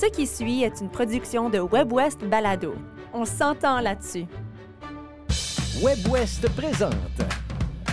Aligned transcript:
Ce 0.00 0.06
qui 0.06 0.26
suit 0.26 0.62
est 0.62 0.80
une 0.80 0.88
production 0.88 1.50
de 1.50 1.58
WebWest 1.58 2.24
Balado. 2.24 2.74
On 3.12 3.24
s'entend 3.26 3.80
là-dessus. 3.80 4.24
WebWest 5.82 6.48
présente 6.56 6.94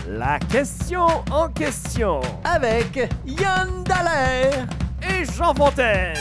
La 0.08 0.40
question 0.40 1.08
en 1.32 1.50
question 1.50 2.22
avec 2.46 2.98
Yann 3.26 3.84
Dallaire. 3.84 4.68
et 5.02 5.26
Jean 5.26 5.54
Fontaine. 5.54 6.16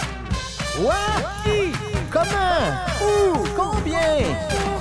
Quoi? 0.76 0.94
Qui? 1.44 1.72
Comment? 2.10 2.74
Où? 3.00 3.44
Combien? 3.56 4.75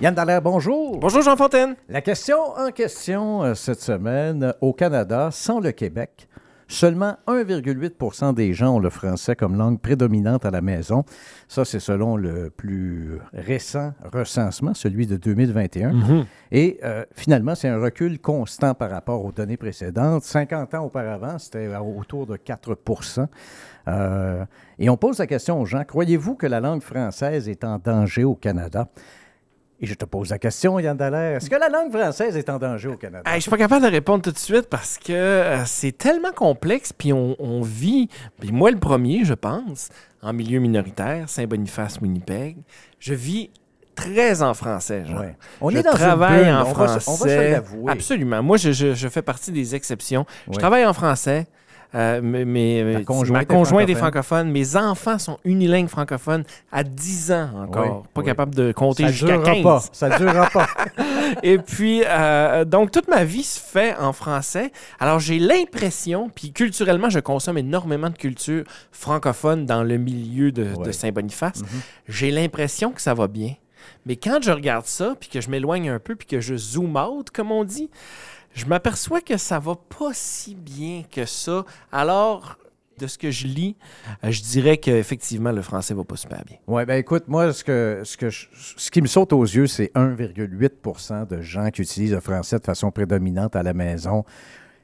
Yann 0.00 0.14
Dallaire, 0.14 0.42
bonjour. 0.42 0.98
Bonjour 0.98 1.22
Jean 1.22 1.36
Fontaine. 1.36 1.74
La 1.88 2.02
question 2.02 2.36
en 2.56 2.70
question 2.70 3.42
euh, 3.42 3.54
cette 3.54 3.80
semaine, 3.80 4.42
euh, 4.42 4.52
au 4.60 4.74
Canada, 4.74 5.30
sans 5.32 5.58
le 5.58 5.72
Québec, 5.72 6.28
seulement 6.68 7.16
1,8% 7.26 8.34
des 8.34 8.52
gens 8.52 8.74
ont 8.74 8.78
le 8.78 8.90
français 8.90 9.34
comme 9.36 9.56
langue 9.56 9.80
prédominante 9.80 10.44
à 10.44 10.50
la 10.50 10.60
maison. 10.60 11.04
Ça, 11.48 11.64
c'est 11.64 11.80
selon 11.80 12.16
le 12.18 12.50
plus 12.50 13.18
récent 13.32 13.94
recensement, 14.12 14.74
celui 14.74 15.06
de 15.06 15.16
2021. 15.16 15.92
Et 16.52 16.78
euh, 16.84 17.04
finalement, 17.14 17.54
c'est 17.54 17.68
un 17.68 17.80
recul 17.80 18.18
constant 18.20 18.74
par 18.74 18.90
rapport 18.90 19.24
aux 19.24 19.32
données 19.32 19.56
précédentes. 19.56 20.24
50 20.24 20.74
ans 20.74 20.84
auparavant, 20.84 21.38
c'était 21.38 21.70
autour 21.76 22.26
de 22.26 22.36
4% 22.36 23.26
Euh, 23.88 24.44
Et 24.78 24.90
on 24.90 24.96
pose 24.98 25.18
la 25.20 25.26
question 25.26 25.58
aux 25.58 25.64
gens, 25.64 25.84
croyez-vous 25.84 26.34
que 26.34 26.46
la 26.46 26.60
langue 26.60 26.82
française 26.82 27.48
est 27.48 27.64
en 27.64 27.78
danger 27.78 28.24
au 28.24 28.34
Canada? 28.34 28.88
Et 29.80 29.86
je 29.86 29.92
te 29.94 30.06
pose 30.06 30.30
la 30.30 30.38
question, 30.38 30.78
Yann 30.78 30.96
Dallaire, 30.96 31.36
est-ce 31.36 31.50
que 31.50 31.56
la 31.56 31.68
langue 31.68 31.92
française 31.92 32.34
est 32.36 32.48
en 32.48 32.58
danger 32.58 32.88
au 32.88 32.96
Canada? 32.96 33.28
Hey, 33.30 33.36
je 33.36 33.40
suis 33.42 33.50
pas 33.50 33.58
capable 33.58 33.84
de 33.84 33.90
répondre 33.90 34.22
tout 34.22 34.32
de 34.32 34.38
suite 34.38 34.68
parce 34.70 34.96
que 34.96 35.12
euh, 35.12 35.64
c'est 35.66 35.92
tellement 35.92 36.32
complexe, 36.32 36.94
puis 36.94 37.12
on, 37.12 37.36
on 37.38 37.60
vit, 37.60 38.08
puis 38.40 38.52
moi 38.52 38.70
le 38.70 38.78
premier, 38.78 39.24
je 39.24 39.34
pense, 39.34 39.90
en 40.22 40.32
milieu 40.32 40.60
minoritaire, 40.60 41.28
Saint-Boniface, 41.28 41.98
Winnipeg. 42.00 42.56
Je 42.98 43.12
vis 43.12 43.50
très 43.94 44.40
en 44.42 44.54
français. 44.54 45.04
Genre. 45.04 45.20
Ouais. 45.20 45.36
On 45.60 45.68
je 45.70 45.76
est 45.78 45.82
dans 45.82 45.90
une 45.92 45.96
travaille 45.98 46.44
bulle, 46.44 46.54
en 46.54 46.60
on 46.68 46.72
va 46.72 46.88
se- 46.88 47.00
français. 47.00 47.10
on 47.10 47.14
va 47.26 47.28
se 47.30 47.50
l'avouer. 47.52 47.92
Absolument. 47.92 48.42
Moi, 48.42 48.56
je, 48.56 48.72
je- 48.72 48.94
je 48.94 49.08
fais 49.08 49.22
partie 49.22 49.52
des 49.52 49.74
exceptions. 49.74 50.24
Je 50.50 50.56
travaille 50.58 50.86
en 50.86 50.94
français. 50.94 51.46
Euh, 51.96 52.20
mais, 52.22 52.44
mais- 52.44 53.04
conjointe 53.04 53.32
ma 53.32 53.44
conjointe 53.44 53.88
est 53.88 53.94
francophone. 53.94 54.50
Mes 54.50 54.76
enfants 54.76 55.18
sont 55.18 55.38
unilingues 55.44 55.88
francophones 55.88 56.44
à 56.70 56.84
10 56.84 57.32
ans 57.32 57.50
encore. 57.62 58.02
Pas 58.12 58.22
capable 58.22 58.54
de 58.54 58.72
compter 58.72 59.08
jusqu'à 59.08 59.38
durera 59.38 59.52
15. 59.54 59.62
pas. 59.62 59.82
Ça 59.92 60.18
durera 60.18 60.50
pas. 60.50 60.66
Et 61.42 61.58
puis, 61.58 62.02
euh, 62.06 62.64
donc, 62.64 62.90
toute 62.90 63.08
ma 63.08 63.24
vie 63.24 63.42
se 63.42 63.58
fait 63.58 63.96
en 63.96 64.12
français. 64.12 64.72
Alors, 65.00 65.18
j'ai 65.18 65.38
l'impression, 65.38 66.30
puis 66.34 66.52
culturellement, 66.52 67.10
je 67.10 67.18
consomme 67.18 67.58
énormément 67.58 68.10
de 68.10 68.16
culture 68.16 68.64
francophone 68.92 69.66
dans 69.66 69.82
le 69.82 69.96
milieu 69.96 70.52
de. 70.52 70.66
Saint-Boniface. 70.92 71.60
Mhm. 71.60 71.80
J'ai 72.08 72.30
l'impression 72.30 72.92
que 72.92 73.00
ça 73.02 73.14
va 73.14 73.26
bien. 73.26 73.54
Mais 74.04 74.16
quand 74.16 74.38
je 74.42 74.50
regarde 74.50 74.86
ça, 74.86 75.14
puis 75.18 75.28
que 75.28 75.40
je 75.40 75.50
m'éloigne 75.50 75.90
un 75.90 75.98
peu, 75.98 76.14
puis 76.14 76.26
que 76.26 76.40
je 76.40 76.56
zoome 76.56 76.96
out, 76.96 77.30
comme 77.30 77.50
on 77.50 77.64
dit, 77.64 77.90
je 78.56 78.66
m'aperçois 78.66 79.20
que 79.20 79.36
ça 79.36 79.58
va 79.58 79.74
pas 79.76 80.10
si 80.12 80.54
bien 80.54 81.02
que 81.10 81.24
ça. 81.26 81.64
Alors, 81.92 82.56
de 82.98 83.06
ce 83.06 83.18
que 83.18 83.30
je 83.30 83.46
lis, 83.46 83.76
euh, 84.24 84.30
je 84.30 84.40
dirais 84.42 84.78
qu'effectivement, 84.78 85.52
le 85.52 85.60
français 85.60 85.92
va 85.92 86.02
pas 86.04 86.16
super 86.16 86.42
bien. 86.46 86.56
Oui, 86.66 86.84
ben 86.86 86.94
écoute, 86.94 87.24
moi, 87.28 87.52
ce, 87.52 87.62
que, 87.62 88.00
ce, 88.04 88.16
que 88.16 88.30
je- 88.30 88.48
ce 88.54 88.90
qui 88.90 89.02
me 89.02 89.06
saute 89.06 89.34
aux 89.34 89.44
yeux, 89.44 89.66
c'est 89.66 89.92
1,8 89.94 91.26
de 91.28 91.42
gens 91.42 91.70
qui 91.70 91.82
utilisent 91.82 92.12
le 92.14 92.20
français 92.20 92.58
de 92.58 92.64
façon 92.64 92.90
prédominante 92.90 93.54
à 93.54 93.62
la 93.62 93.74
maison. 93.74 94.24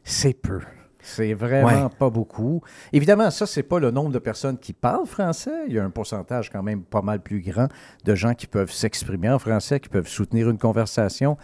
C'est 0.04 0.34
peu. 0.34 0.60
C'est 1.04 1.32
vraiment 1.34 1.84
Ouais. 1.84 1.88
pas 1.98 2.10
beaucoup. 2.10 2.62
Évidemment, 2.92 3.30
ça, 3.30 3.46
c'est 3.46 3.62
pas 3.64 3.80
le 3.80 3.90
nombre 3.90 4.10
de 4.12 4.18
personnes 4.20 4.58
qui 4.58 4.72
parlent 4.72 5.06
français. 5.06 5.64
Il 5.66 5.72
y 5.72 5.78
a 5.78 5.84
un 5.84 5.90
pourcentage 5.90 6.48
quand 6.50 6.62
même 6.62 6.82
pas 6.84 7.02
mal 7.02 7.20
plus 7.20 7.40
grand 7.40 7.66
de 8.04 8.14
gens 8.14 8.34
qui 8.34 8.46
peuvent 8.46 8.70
s'exprimer 8.70 9.30
en 9.30 9.38
français, 9.40 9.80
qui 9.80 9.88
peuvent 9.88 10.06
soutenir 10.06 10.48
une 10.50 10.58
conversation. 10.58 11.36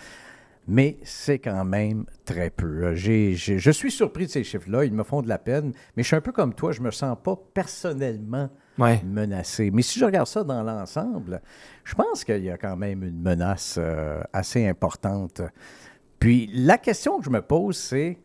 Mais 0.70 0.98
c'est 1.02 1.38
quand 1.38 1.64
même 1.64 2.04
très 2.26 2.50
peu. 2.50 2.84
Euh, 2.88 2.94
je 2.94 3.70
suis 3.70 3.90
surpris 3.90 4.26
de 4.26 4.30
ces 4.30 4.44
chiffres-là. 4.44 4.84
Ils 4.84 4.92
me 4.92 5.02
font 5.02 5.22
de 5.22 5.28
la 5.28 5.38
peine. 5.38 5.72
Mais 5.96 6.02
je 6.02 6.08
suis 6.08 6.16
un 6.16 6.20
peu 6.20 6.30
comme 6.32 6.52
toi. 6.54 6.72
Je 6.72 6.82
me 6.82 6.90
sens 6.90 7.16
pas 7.24 7.36
personnellement 7.54 8.50
Ouais. 8.78 9.02
menacé. 9.04 9.70
Mais 9.72 9.82
si 9.82 9.98
je 9.98 10.04
regarde 10.04 10.26
ça 10.28 10.44
dans 10.44 10.62
l'ensemble, 10.62 11.40
je 11.84 11.94
pense 11.94 12.22
qu'il 12.22 12.44
y 12.44 12.50
a 12.50 12.58
quand 12.58 12.76
même 12.76 13.02
une 13.02 13.20
menace 13.20 13.76
euh, 13.78 14.20
assez 14.32 14.68
importante. 14.68 15.40
Puis 16.20 16.48
la 16.52 16.78
question 16.78 17.18
que 17.18 17.24
je 17.24 17.30
me 17.30 17.40
pose, 17.42 17.76
c'est 17.76 18.18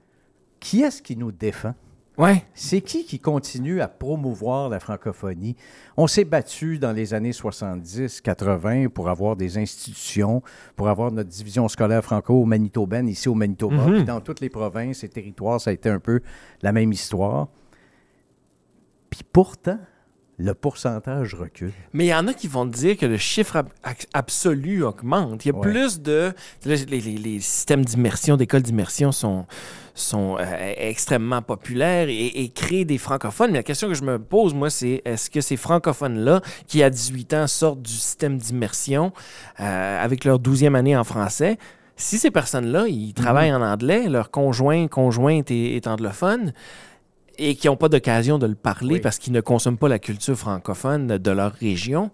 qui 0.60 0.81
est-ce 0.84 1.02
qui 1.02 1.16
nous 1.16 1.31
défend? 1.31 1.74
Ouais. 2.18 2.44
C'est 2.53 2.81
qui 2.81 3.06
qui 3.06 3.19
continue 3.19 3.81
à 3.81 3.88
promouvoir 3.88 4.69
la 4.69 4.79
francophonie? 4.79 5.56
On 5.97 6.06
s'est 6.06 6.25
battu 6.25 6.78
dans 6.78 6.91
les 6.91 7.13
années 7.13 7.31
70-80 7.31 8.90
pour 8.90 9.09
avoir 9.09 9.35
des 9.35 9.57
institutions, 9.57 10.44
pour 10.75 10.90
avoir 10.90 11.12
notre 11.12 11.29
division 11.29 11.68
scolaire 11.68 12.03
franco-manitobaine 12.03 13.07
ici 13.07 13.29
au 13.29 13.34
Manitoba. 13.34 13.88
Mhm. 13.88 13.94
Puis 13.94 14.03
dans 14.03 14.22
toutes 14.22 14.41
les 14.41 14.50
provinces 14.50 15.03
et 15.03 15.09
territoires, 15.09 15.59
ça 15.59 15.72
a 15.72 15.74
été 15.74 15.90
un 15.90 16.00
peu 16.00 16.22
la 16.62 16.72
même 16.72 16.91
histoire. 16.91 17.47
Puis 19.09 19.22
pourtant, 19.31 19.80
le 20.40 20.54
pourcentage 20.56 21.36
recule. 21.36 21.72
Mais 21.94 22.06
il 22.06 22.10
y 22.10 22.14
en 22.14 22.28
a 22.28 22.34
qui 22.34 22.48
vont 22.48 22.66
te 22.68 22.76
dire 22.76 22.98
que 22.98 23.06
le 23.06 23.18
chiffre 23.18 23.58
ab- 23.58 23.70
absolu 24.14 24.84
augmente. 24.84 25.46
Il 25.46 25.50
y 25.50 25.52
a 25.52 25.56
Ouais. 25.56 25.62
plus 25.72 26.02
de... 26.02 26.34
Les, 26.66 26.78
les- 26.86 27.00
les 27.02 27.40
systèmes 27.40 27.86
d'immersion, 27.86 28.36
d'écoles 28.36 28.64
d'immersion 28.64 29.12
sont, 29.12 29.46
sont 29.94 30.38
euh, 30.40 30.74
extrêmement 30.78 31.42
populaires 31.44 32.08
et, 32.10 32.26
et 32.44 32.50
créent 32.50 32.84
des 32.86 32.98
francophones. 32.98 33.52
Mais 33.52 33.60
la 33.60 33.64
question 33.64 33.88
que 33.88 33.94
je 33.94 34.04
me 34.04 34.18
pose, 34.18 34.54
moi, 34.56 34.70
c'est 34.72 35.02
est-ce 35.06 35.30
que 35.30 35.40
ces 35.40 35.56
francophones-là, 35.56 36.42
qui 36.68 36.82
à 36.82 36.90
18 36.90 37.34
ans 37.36 37.48
sortent 37.48 37.82
du 37.84 37.92
système 37.92 38.38
d'immersion 38.38 39.14
euh, 39.60 40.04
avec 40.04 40.26
leur 40.26 40.40
12e 40.40 40.76
année 40.76 40.98
en 40.98 41.04
français, 41.04 41.58
si 41.96 42.18
ces 42.18 42.32
personnes-là, 42.32 42.88
ils 42.88 43.14
travaillent 43.14 43.54
en 43.54 43.62
anglais, 43.62 44.10
leur 44.10 44.32
conjoint, 44.32 44.88
conjointe 44.88 45.52
est, 45.52 45.76
est 45.76 45.86
anglophone, 45.86 46.54
et 47.38 47.56
qui 47.56 47.68
n'ont 47.68 47.78
pas 47.78 47.90
d'occasion 47.90 48.38
de 48.38 48.48
le 48.48 48.56
parler 48.56 48.96
Oui. 48.96 49.00
parce 49.02 49.18
qu'ils 49.18 49.34
ne 49.34 49.42
consomment 49.42 49.78
pas 49.78 49.90
la 49.90 50.00
culture 50.00 50.36
francophone 50.38 51.18
de 51.18 51.32
leur 51.32 51.54
région, 51.54 52.12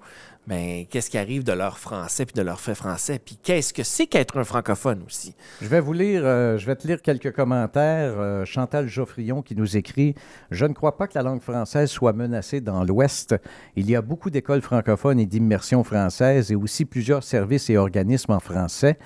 ben, 0.47 0.85
qu'est-ce 0.89 1.11
qui 1.11 1.17
arrive 1.19 1.43
de 1.43 1.51
leur 1.51 1.77
français 1.77 2.25
puis 2.25 2.33
de 2.33 2.41
leur 2.41 2.59
fait 2.59 2.73
français? 2.73 3.19
Puis 3.23 3.37
qu'est-ce 3.43 3.71
que 3.71 3.83
c'est 3.83 4.07
qu'être 4.07 4.37
un 4.39 4.43
francophone 4.43 5.03
aussi? 5.05 5.35
Je 5.61 5.67
vais 5.67 5.79
vous 5.79 5.93
lire, 5.93 6.21
euh, 6.23 6.57
je 6.57 6.65
vais 6.65 6.75
te 6.75 6.87
lire 6.87 7.03
quelques 7.03 7.31
commentaires. 7.33 8.13
Euh, 8.17 8.45
Chantal 8.45 8.87
Geoffrion 8.87 9.43
qui 9.43 9.55
nous 9.55 9.77
écrit 9.77 10.15
Je 10.49 10.65
ne 10.65 10.73
crois 10.73 10.97
pas 10.97 11.07
que 11.07 11.13
la 11.15 11.21
langue 11.21 11.41
française 11.41 11.91
soit 11.91 12.13
menacée 12.13 12.61
dans 12.61 12.83
l'Ouest. 12.83 13.35
Il 13.75 13.87
y 13.89 13.95
a 13.95 14.01
beaucoup 14.01 14.31
d'écoles 14.31 14.61
francophones 14.63 15.19
et 15.19 15.27
d'immersion 15.27 15.83
française 15.83 16.51
et 16.51 16.55
aussi 16.55 16.85
plusieurs 16.85 17.21
services 17.23 17.69
et 17.69 17.77
organismes 17.77 18.31
en 18.31 18.39
français. 18.39 18.97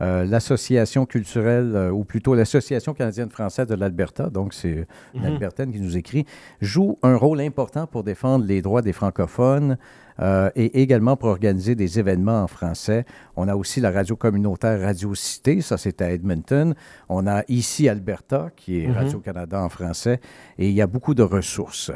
Euh, 0.00 0.24
L'association 0.24 1.06
culturelle, 1.06 1.74
euh, 1.74 1.90
ou 1.90 2.04
plutôt 2.04 2.34
l'Association 2.34 2.94
canadienne 2.94 3.30
française 3.30 3.66
de 3.66 3.74
l'Alberta, 3.74 4.30
donc 4.30 4.54
c'est 4.54 4.86
une 5.14 5.24
Albertaine 5.24 5.72
qui 5.72 5.80
nous 5.80 5.96
écrit, 5.96 6.24
joue 6.60 6.98
un 7.02 7.16
rôle 7.16 7.40
important 7.40 7.86
pour 7.86 8.04
défendre 8.04 8.44
les 8.44 8.62
droits 8.62 8.82
des 8.82 8.92
francophones 8.92 9.76
euh, 10.20 10.50
et 10.54 10.82
également 10.82 11.16
pour 11.16 11.28
organiser 11.30 11.74
des 11.74 11.98
événements 11.98 12.42
en 12.42 12.46
français. 12.46 13.04
On 13.36 13.48
a 13.48 13.56
aussi 13.56 13.80
la 13.80 13.90
radio 13.90 14.14
communautaire 14.16 14.80
Radio 14.80 15.14
Cité, 15.14 15.60
ça 15.60 15.78
c'est 15.78 16.00
à 16.00 16.12
Edmonton. 16.12 16.74
On 17.08 17.26
a 17.26 17.42
ici 17.48 17.88
Alberta, 17.88 18.50
qui 18.56 18.80
est 18.80 18.90
Radio-Canada 18.90 19.60
en 19.60 19.68
français, 19.68 20.20
et 20.58 20.68
il 20.68 20.74
y 20.74 20.82
a 20.82 20.86
beaucoup 20.86 21.14
de 21.14 21.22
ressources. 21.22 21.90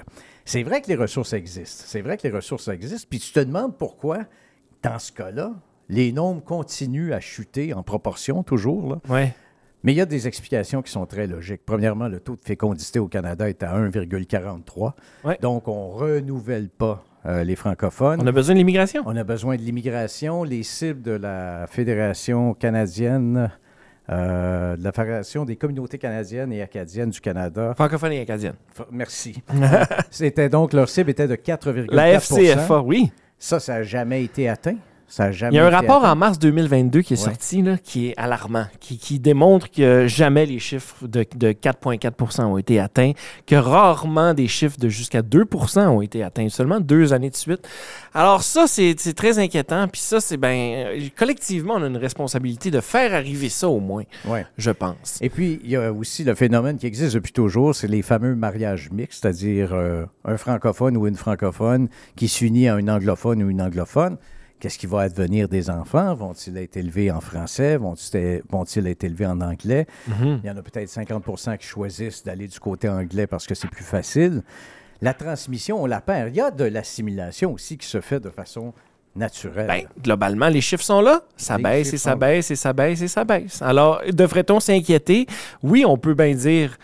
C'est 0.45 0.65
vrai 0.65 0.83
que 0.83 0.89
les 0.89 0.97
ressources 0.97 1.33
existent. 1.35 1.85
C'est 1.87 2.01
vrai 2.01 2.17
que 2.17 2.27
les 2.27 2.35
ressources 2.35 2.67
existent. 2.67 3.07
Puis 3.09 3.21
tu 3.21 3.33
te 3.33 3.41
demandes 3.41 3.77
pourquoi, 3.77 4.25
dans 4.83 4.99
ce 4.99 5.13
cas-là, 5.13 5.53
les 5.89 6.13
nombres 6.13 6.43
continuent 6.43 7.13
à 7.13 7.21
chuter 7.21 7.75
en 7.75 7.83
proportion 7.83 8.43
toujours. 8.43 8.89
Là. 8.95 9.01
Ouais. 9.09 9.35
Mais 9.85 9.93
il 9.93 9.97
y 9.97 10.01
a 10.01 10.07
des 10.07 10.29
explications 10.29 10.81
qui 10.81 10.93
sont 10.93 11.07
très 11.07 11.27
logiques. 11.27 11.63
Premièrement, 11.67 12.07
le 12.09 12.21
taux 12.21 12.37
de 12.37 12.41
fécondité 12.45 12.99
au 13.01 13.09
Canada 13.09 13.49
est 13.49 13.63
à 13.65 13.77
1,43. 13.77 14.93
Ouais. 15.25 15.39
Donc, 15.43 15.67
on 15.67 15.89
renouvelle 15.89 16.69
pas 16.69 17.05
euh, 17.27 17.43
les 17.43 17.57
francophones. 17.57 18.21
On 18.23 18.27
a 18.27 18.33
besoin 18.33 18.55
de 18.55 18.59
l'immigration? 18.59 19.03
On 19.07 19.17
a 19.17 19.25
besoin 19.25 19.57
de 19.57 19.63
l'immigration. 19.63 20.45
Les 20.45 20.63
cibles 20.63 21.03
de 21.03 21.11
la 21.13 21.67
Fédération 21.69 22.55
canadienne, 22.55 23.51
euh, 24.09 24.77
de 24.77 24.85
la 24.85 24.93
Fédération 24.93 25.45
des 25.45 25.57
communautés 25.57 25.99
canadiennes 25.99 26.53
et 26.53 26.63
acadiennes 26.63 27.11
du 27.11 27.21
Canada. 27.21 27.73
Francophone 27.75 28.13
et 28.13 28.21
acadienne. 28.21 28.55
F- 28.79 28.87
Merci. 28.93 29.43
C'était 30.11 30.49
donc, 30.49 30.73
leur 30.75 30.89
cible 30.89 31.11
était 31.11 31.27
de 31.29 31.35
4,4 31.37 31.87
La 31.93 32.21
FCFA, 32.21 32.81
oui. 32.83 33.11
Ça, 33.39 33.59
ça 33.59 33.75
n'a 33.75 33.83
jamais 33.83 34.23
été 34.23 34.49
atteint. 34.49 34.77
Ça 35.15 35.25
a 35.25 35.31
jamais 35.31 35.53
Il 35.53 35.57
y 35.57 35.61
a 35.61 35.67
un 35.67 35.69
rapport 35.69 35.99
atteint. 36.05 36.13
en 36.13 36.17
mars 36.17 36.39
2022 36.39 37.03
qui 37.03 37.13
est 37.13 37.19
Ouais. 37.19 37.23
sorti, 37.25 37.61
là, 37.61 37.77
qui 37.77 38.07
est 38.09 38.15
alarmant, 38.17 38.65
qui, 38.81 38.97
qui 38.97 39.19
démontre 39.19 39.71
que 39.71 40.07
jamais 40.07 40.47
les 40.47 40.59
chiffres 40.59 41.07
de, 41.07 41.27
de 41.37 41.53
4,4% 41.53 42.45
ont 42.45 42.57
été 42.57 42.81
atteints, 42.81 43.13
que 43.47 43.55
rarement 43.55 44.33
des 44.33 44.49
chiffres 44.49 44.79
de 44.79 44.89
jusqu'à 44.89 45.21
2 45.21 45.45
ont 45.77 46.01
été 46.01 46.23
atteints, 46.23 46.49
seulement 46.49 46.81
deux 46.81 47.13
années 47.13 47.29
de 47.29 47.37
suite. 47.37 47.69
Alors 48.15 48.43
ça, 48.43 48.67
c'est 48.67 48.95
c'est 48.99 49.13
très 49.13 49.39
inquiétant. 49.39 49.87
Puis 49.87 50.01
ça, 50.01 50.19
c'est 50.19 50.39
ben 50.39 50.99
collectivement, 51.15 51.75
on 51.75 51.83
a 51.83 51.89
une 51.89 51.99
responsabilité 51.99 52.71
de 52.71 52.81
faire 52.81 53.13
arriver 53.13 53.51
ça 53.51 53.69
au 53.69 53.81
moins, 53.81 54.05
Ouais. 54.27 54.47
je 54.57 54.71
pense. 54.71 55.19
Et 55.21 55.29
puis, 55.29 55.61
il 55.63 55.71
y 55.71 55.77
a 55.77 55.93
aussi 55.93 56.25
le 56.25 56.35
phénomène 56.35 56.79
qui 56.79 56.87
existe 56.87 57.13
depuis 57.17 57.33
toujours, 57.33 57.75
c'est 57.75 57.87
les 57.87 58.01
fameux 58.01 58.35
mariages 58.35 58.91
mixtes, 58.91 59.21
c'est-à-dire 59.21 59.75
euh, 59.75 60.07
un 60.25 60.39
francophone 60.39 60.97
ou 60.97 61.07
une 61.07 61.17
francophone 61.17 61.89
qui 62.17 62.29
s'unit 62.29 62.67
à 62.69 62.77
un 62.77 62.89
anglophone 62.89 63.43
ou 63.43 63.51
une 63.51 63.61
anglophone. 63.61 64.17
Qu'est-ce 64.63 64.79
qui 64.79 64.87
va 64.87 65.01
advenir 65.01 65.49
des 65.49 65.71
enfants? 65.71 66.15
Vont-ils 66.15 66.57
être 66.57 66.77
élevés 66.77 67.11
en 67.11 67.21
français? 67.21 67.77
Vont-ils 67.77 68.87
être 68.87 69.03
élevés 69.03 69.27
en 69.27 69.41
anglais? 69.41 69.89
Mhm. 70.07 70.39
Il 70.45 70.47
y 70.47 70.51
en 70.53 70.57
a 70.57 70.63
peut-être 70.63 70.89
50% 70.89 71.59
qui 71.59 71.67
choisissent 71.67 72.23
d'aller 72.23 72.47
du 72.47 72.61
côté 72.61 72.89
anglais 72.89 73.27
parce 73.27 73.45
que 73.45 73.57
c'est 73.57 73.67
plus 73.67 73.83
facile. 73.83 74.45
La 75.01 75.15
transmission, 75.15 75.83
on 75.83 75.87
la 75.87 76.01
perd. 76.01 76.29
Il 76.29 76.37
y 76.37 76.41
a 76.41 76.53
de 76.53 76.63
l'assimilation 76.63 77.53
aussi 77.53 77.77
qui 77.77 77.89
se 77.89 78.01
fait 78.01 78.21
de 78.21 78.31
façon 78.31 78.73
naturelle. 79.17 79.67
Ben, 79.67 79.83
globalement, 80.01 80.47
les 80.49 80.61
chiffres 80.61 80.85
sont 80.85 81.01
là. 81.01 81.23
Ça 81.37 81.57
Les 81.57 81.63
baisse 81.65 81.93
et 81.93 81.99
ça 81.99 82.15
baisse 82.15 82.53
et 82.53 82.55
ça 82.55 82.73
baisse 82.73 83.03
et 83.03 83.09
ça 83.09 83.25
baisse. 83.25 83.61
Alors, 83.63 84.01
devrait-on 84.13 84.61
s'inquiéter? 84.61 85.27
Oui, 85.65 85.85
on 85.85 85.99
peut 85.99 86.15
bien 86.15 86.35
dire 86.35 86.79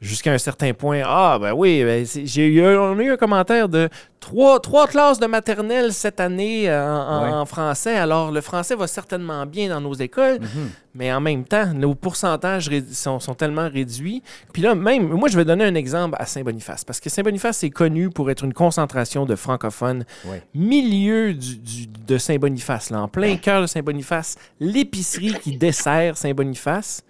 jusqu'à 0.00 0.32
un 0.32 0.38
certain 0.38 0.72
point, 0.72 1.02
ah 1.04 1.38
ben 1.38 1.52
oui, 1.52 1.84
ben, 1.84 2.06
j'ai 2.24 2.46
eu, 2.46 2.64
on 2.76 2.98
a 2.98 3.02
eu 3.02 3.10
un 3.12 3.16
commentaire 3.18 3.68
de 3.68 3.88
trois, 4.18 4.58
trois 4.58 4.86
classes 4.86 5.18
de 5.18 5.26
maternelle 5.26 5.92
cette 5.92 6.20
année 6.20 6.70
euh, 6.70 6.82
en, 6.86 7.00
en- 7.18 7.22
Ouais. 7.24 7.30
en 7.32 7.44
français. 7.44 7.96
Alors, 7.96 8.30
le 8.32 8.40
français 8.40 8.74
va 8.74 8.86
certainement 8.86 9.44
bien 9.44 9.68
dans 9.68 9.80
nos 9.80 9.92
écoles, 9.92 10.38
Mhm. 10.40 10.70
mais 10.94 11.12
en 11.12 11.20
même 11.20 11.44
temps, 11.44 11.72
nos 11.74 11.94
pourcentages 11.94 12.70
sont, 12.92 13.20
sont 13.20 13.34
tellement 13.34 13.68
réduits. 13.68 14.22
Puis 14.54 14.62
là, 14.62 14.74
même, 14.74 15.08
moi, 15.08 15.28
je 15.28 15.36
vais 15.36 15.44
donner 15.44 15.64
un 15.64 15.74
exemple 15.74 16.16
à 16.18 16.24
Saint-Boniface, 16.24 16.82
parce 16.84 16.98
que 17.00 17.10
Saint-Boniface 17.10 17.62
est 17.64 17.70
connu 17.70 18.08
pour 18.08 18.30
être 18.30 18.44
une 18.44 18.54
concentration 18.54 19.26
de 19.26 19.34
francophones 19.36 20.04
Ouais. 20.24 20.42
milieu 20.54 21.34
du- 21.34 21.56
du- 21.58 21.86
de 21.86 22.16
Saint-Boniface, 22.18 22.88
là, 22.90 23.02
en 23.02 23.08
plein 23.08 23.36
cœur 23.36 23.60
de 23.62 23.66
Saint-Boniface, 23.66 24.36
l'épicerie 24.60 25.34
qui 25.42 25.56
dessert 25.58 26.16
Saint-Boniface, 26.16 27.02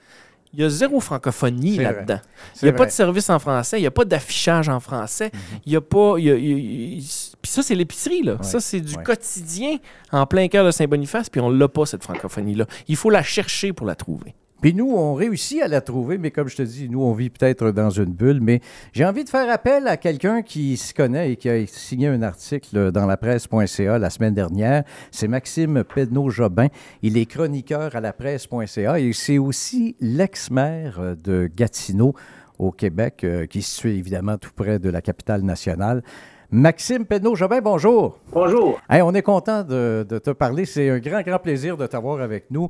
il 0.53 0.61
y 0.61 0.65
a 0.65 0.69
zéro 0.69 0.99
francophonie 1.01 1.77
là-dedans. 1.79 2.21
Il 2.61 2.65
n'y 2.65 2.69
a 2.71 2.73
pas 2.73 2.87
de 2.87 2.91
service 2.91 3.31
en 3.31 3.39
français, 3.39 3.79
il 3.79 3.83
n'y 3.83 3.87
a 3.87 3.91
pas 3.93 4.05
d'affichage 4.05 4.69
en 4.69 4.81
français, 4.81 5.31
il 5.65 5.73
y 5.73 5.77
a 5.77 5.81
pas... 5.81 6.15
il 6.19 6.25
y 6.25 6.31
a- 6.31 6.35
il 6.37 6.45
y 6.51 6.53
a- 6.55 6.57
il- 6.99 7.05
puis 7.41 7.51
ça, 7.51 7.63
c'est 7.63 7.75
l'épicerie, 7.75 8.23
là. 8.23 8.33
Ouais. 8.33 8.43
Ça, 8.43 8.61
c'est 8.61 8.81
du 8.81 8.97
Ouais. 8.97 9.03
quotidien 9.05 9.77
en 10.13 10.27
plein 10.27 10.49
cœur 10.49 10.65
de 10.67 10.71
Saint-Boniface, 10.71 11.31
puis 11.31 11.41
on 11.41 11.51
l'a 11.51 11.69
pas, 11.69 11.87
cette 11.87 12.03
francophonie-là. 12.03 12.67
Il 12.89 12.97
faut 12.97 13.11
la 13.11 13.23
chercher 13.23 13.73
pour 13.73 13.87
la 13.87 13.95
trouver. 13.95 14.35
Puis 14.61 14.75
nous, 14.75 14.91
on 14.91 15.15
réussit 15.15 15.63
à 15.63 15.69
la 15.69 15.81
trouver, 15.81 16.19
mais 16.19 16.31
comme 16.31 16.49
je 16.49 16.57
te 16.57 16.63
dis, 16.63 16.89
nous, 16.91 17.03
on 17.03 17.15
vit 17.15 17.31
peut-être 17.31 17.71
dans 17.71 17.89
une 17.89 18.13
bulle. 18.13 18.41
Mais 18.43 18.61
j'ai 18.93 19.07
envie 19.07 19.25
de 19.25 19.31
faire 19.31 19.49
appel 19.51 19.89
à 19.89 19.97
quelqu'un 19.97 20.43
qui 20.43 20.77
s'y 20.77 20.93
connaît 20.93 21.33
et 21.33 21.37
qui 21.37 21.49
a 21.49 21.67
signé 21.67 22.09
un 22.09 22.21
article 22.23 22.93
dans 22.93 23.07
la 23.07 23.17
presse.ca 23.17 23.99
la 23.99 24.11
semaine 24.11 24.35
dernière. 24.35 24.85
C'est 25.11 25.29
Maxime 25.29 25.83
Pedneau-Jobin. 25.83 26.69
Il 27.03 27.17
est 27.17 27.25
chroniqueur 27.27 27.97
à 27.97 28.01
la 28.01 28.13
presse.ca 28.13 29.01
et 29.01 29.13
c'est 29.15 29.39
aussi 29.39 29.97
l'ex-maire 30.01 31.17
de 31.23 31.51
Gatineau 31.55 32.15
au 32.59 32.71
Québec, 32.71 33.25
euh, 33.25 33.47
qui 33.47 33.63
se 33.63 33.77
situe 33.77 33.89
évidemment 33.93 34.37
tout 34.37 34.51
près 34.55 34.79
de 34.79 34.91
la 34.91 35.01
capitale 35.01 35.41
nationale. 35.43 36.03
Maxime 36.51 37.07
Pedneau-Jobin, 37.07 37.61
bonjour. 37.63 38.19
Bonjour. 38.33 38.81
Hey, 38.91 39.01
on 39.01 39.15
est 39.15 39.23
content 39.23 39.63
de, 39.63 40.05
de 40.07 40.19
te 40.19 40.31
parler. 40.31 40.67
C'est 40.67 40.91
un 40.91 40.99
grand, 40.99 41.23
grand 41.23 41.39
plaisir 41.39 41.79
de 41.79 41.87
t'avoir 41.87 42.21
avec 42.21 42.51
nous. 42.51 42.69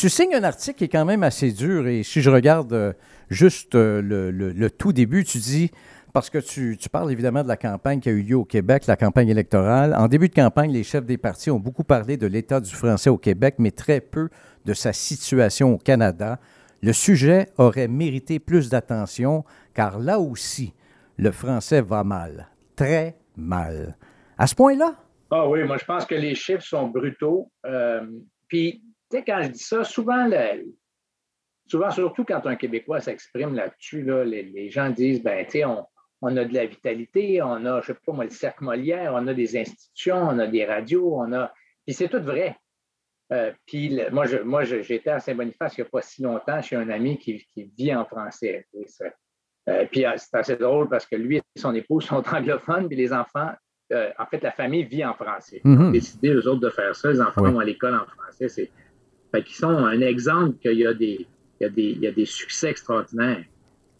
Tu 0.00 0.08
signes 0.08 0.34
un 0.34 0.44
article 0.44 0.78
qui 0.78 0.84
est 0.84 0.88
quand 0.88 1.04
même 1.04 1.22
assez 1.22 1.52
dur 1.52 1.86
et 1.86 2.02
si 2.04 2.22
je 2.22 2.30
regarde 2.30 2.72
euh, 2.72 2.94
juste 3.28 3.74
euh, 3.74 4.00
le, 4.00 4.70
tout 4.70 4.94
début, 4.94 5.24
tu 5.24 5.36
dis, 5.36 5.70
parce 6.14 6.30
que 6.30 6.38
tu, 6.38 6.78
tu 6.80 6.88
parles 6.88 7.12
évidemment 7.12 7.42
de 7.42 7.48
la 7.48 7.58
campagne 7.58 8.00
qui 8.00 8.08
a 8.08 8.12
eu 8.12 8.22
lieu 8.22 8.36
au 8.36 8.46
Québec, 8.46 8.86
la 8.86 8.96
campagne 8.96 9.28
électorale. 9.28 9.94
En 9.94 10.08
début 10.08 10.30
de 10.30 10.34
campagne, 10.34 10.72
les 10.72 10.84
chefs 10.84 11.04
des 11.04 11.18
partis 11.18 11.50
ont 11.50 11.58
beaucoup 11.58 11.84
parlé 11.84 12.16
de 12.16 12.26
l'état 12.26 12.60
du 12.60 12.74
français 12.74 13.10
au 13.10 13.18
Québec, 13.18 13.56
mais 13.58 13.72
très 13.72 14.00
peu 14.00 14.30
de 14.64 14.72
sa 14.72 14.94
situation 14.94 15.74
au 15.74 15.76
Canada. 15.76 16.38
Le 16.80 16.94
sujet 16.94 17.48
aurait 17.58 17.86
mérité 17.86 18.38
plus 18.38 18.70
d'attention 18.70 19.44
car 19.74 19.98
là 19.98 20.18
aussi, 20.18 20.72
le 21.18 21.30
français 21.30 21.82
va 21.82 22.04
mal, 22.04 22.48
très 22.74 23.18
mal. 23.36 23.98
À 24.38 24.46
ce 24.46 24.54
point-là? 24.54 24.94
Ah 25.30 25.46
oui, 25.46 25.62
moi 25.64 25.76
je 25.76 25.84
pense 25.84 26.06
que 26.06 26.14
les 26.14 26.34
chiffres 26.34 26.64
sont 26.64 26.88
brutaux. 26.88 27.50
Euh, 27.66 28.06
puis, 28.48 28.82
tu 29.10 29.16
sais, 29.18 29.24
quand 29.24 29.42
je 29.42 29.48
dis 29.48 29.58
ça, 29.62 29.84
souvent, 29.84 30.26
le- 30.26 30.66
souvent 31.66 31.90
surtout 31.90 32.24
quand 32.24 32.44
un 32.46 32.56
Québécois 32.56 33.00
s'exprime 33.00 33.54
là-dessus, 33.54 34.02
là, 34.02 34.24
les, 34.24 34.42
les 34.42 34.70
gens 34.70 34.90
disent, 34.90 35.22
ben, 35.22 35.44
tu 35.44 35.52
sais, 35.52 35.64
on, 35.64 35.84
on 36.22 36.36
a 36.36 36.44
de 36.44 36.54
la 36.54 36.66
vitalité, 36.66 37.40
on 37.42 37.64
a, 37.66 37.80
je 37.80 37.86
sais 37.88 37.98
pas 38.06 38.12
moi, 38.12 38.24
le 38.24 38.30
cercle 38.30 38.64
Molière, 38.64 39.12
on 39.14 39.26
a 39.26 39.34
des 39.34 39.56
institutions, 39.56 40.16
on 40.28 40.38
a 40.38 40.46
des 40.46 40.64
radios, 40.64 41.14
on 41.16 41.32
a. 41.32 41.52
Puis 41.86 41.94
c'est 41.94 42.08
tout 42.08 42.22
vrai. 42.22 42.56
Euh, 43.32 43.52
puis 43.66 44.00
moi, 44.10 44.26
je, 44.26 44.38
moi 44.38 44.64
j'étais 44.64 45.10
à 45.10 45.20
Saint-Boniface 45.20 45.78
il 45.78 45.82
n'y 45.82 45.86
a 45.86 45.90
pas 45.90 46.02
si 46.02 46.20
longtemps 46.22 46.60
chez 46.62 46.74
un 46.74 46.90
ami 46.90 47.16
qui, 47.16 47.44
qui 47.54 47.70
vit 47.78 47.94
en 47.94 48.04
français. 48.04 48.66
euh, 49.68 49.86
puis 49.90 50.04
euh, 50.04 50.10
c'est 50.16 50.34
assez 50.36 50.56
drôle 50.56 50.88
parce 50.88 51.06
que 51.06 51.14
lui 51.16 51.36
et 51.36 51.42
son 51.56 51.74
épouse 51.74 52.04
sont 52.04 52.22
anglophones, 52.34 52.88
puis 52.88 52.96
les 52.96 53.12
enfants, 53.12 53.50
euh, 53.92 54.10
en 54.18 54.26
fait, 54.26 54.42
la 54.42 54.50
famille 54.52 54.82
vit 54.84 55.04
en 55.04 55.14
français. 55.14 55.60
Ils 55.64 55.78
ont 55.78 55.90
décidé, 55.90 56.30
eux 56.30 56.46
autres, 56.48 56.60
de 56.60 56.70
faire 56.70 56.94
ça. 56.94 57.10
Les 57.10 57.20
enfants 57.20 57.42
Oui. 57.42 57.52
vont 57.52 57.60
à 57.60 57.64
l'école 57.64 57.94
en 57.94 58.04
français. 58.06 58.48
C'est... 58.48 58.70
Fait 59.32 59.42
qu'ils 59.42 59.56
sont 59.56 59.68
un 59.68 60.00
exemple 60.00 60.56
qu'il 60.60 60.78
y 60.78 60.86
a 60.86 60.94
des, 60.94 62.24
succès 62.24 62.70
extraordinaires. 62.70 63.44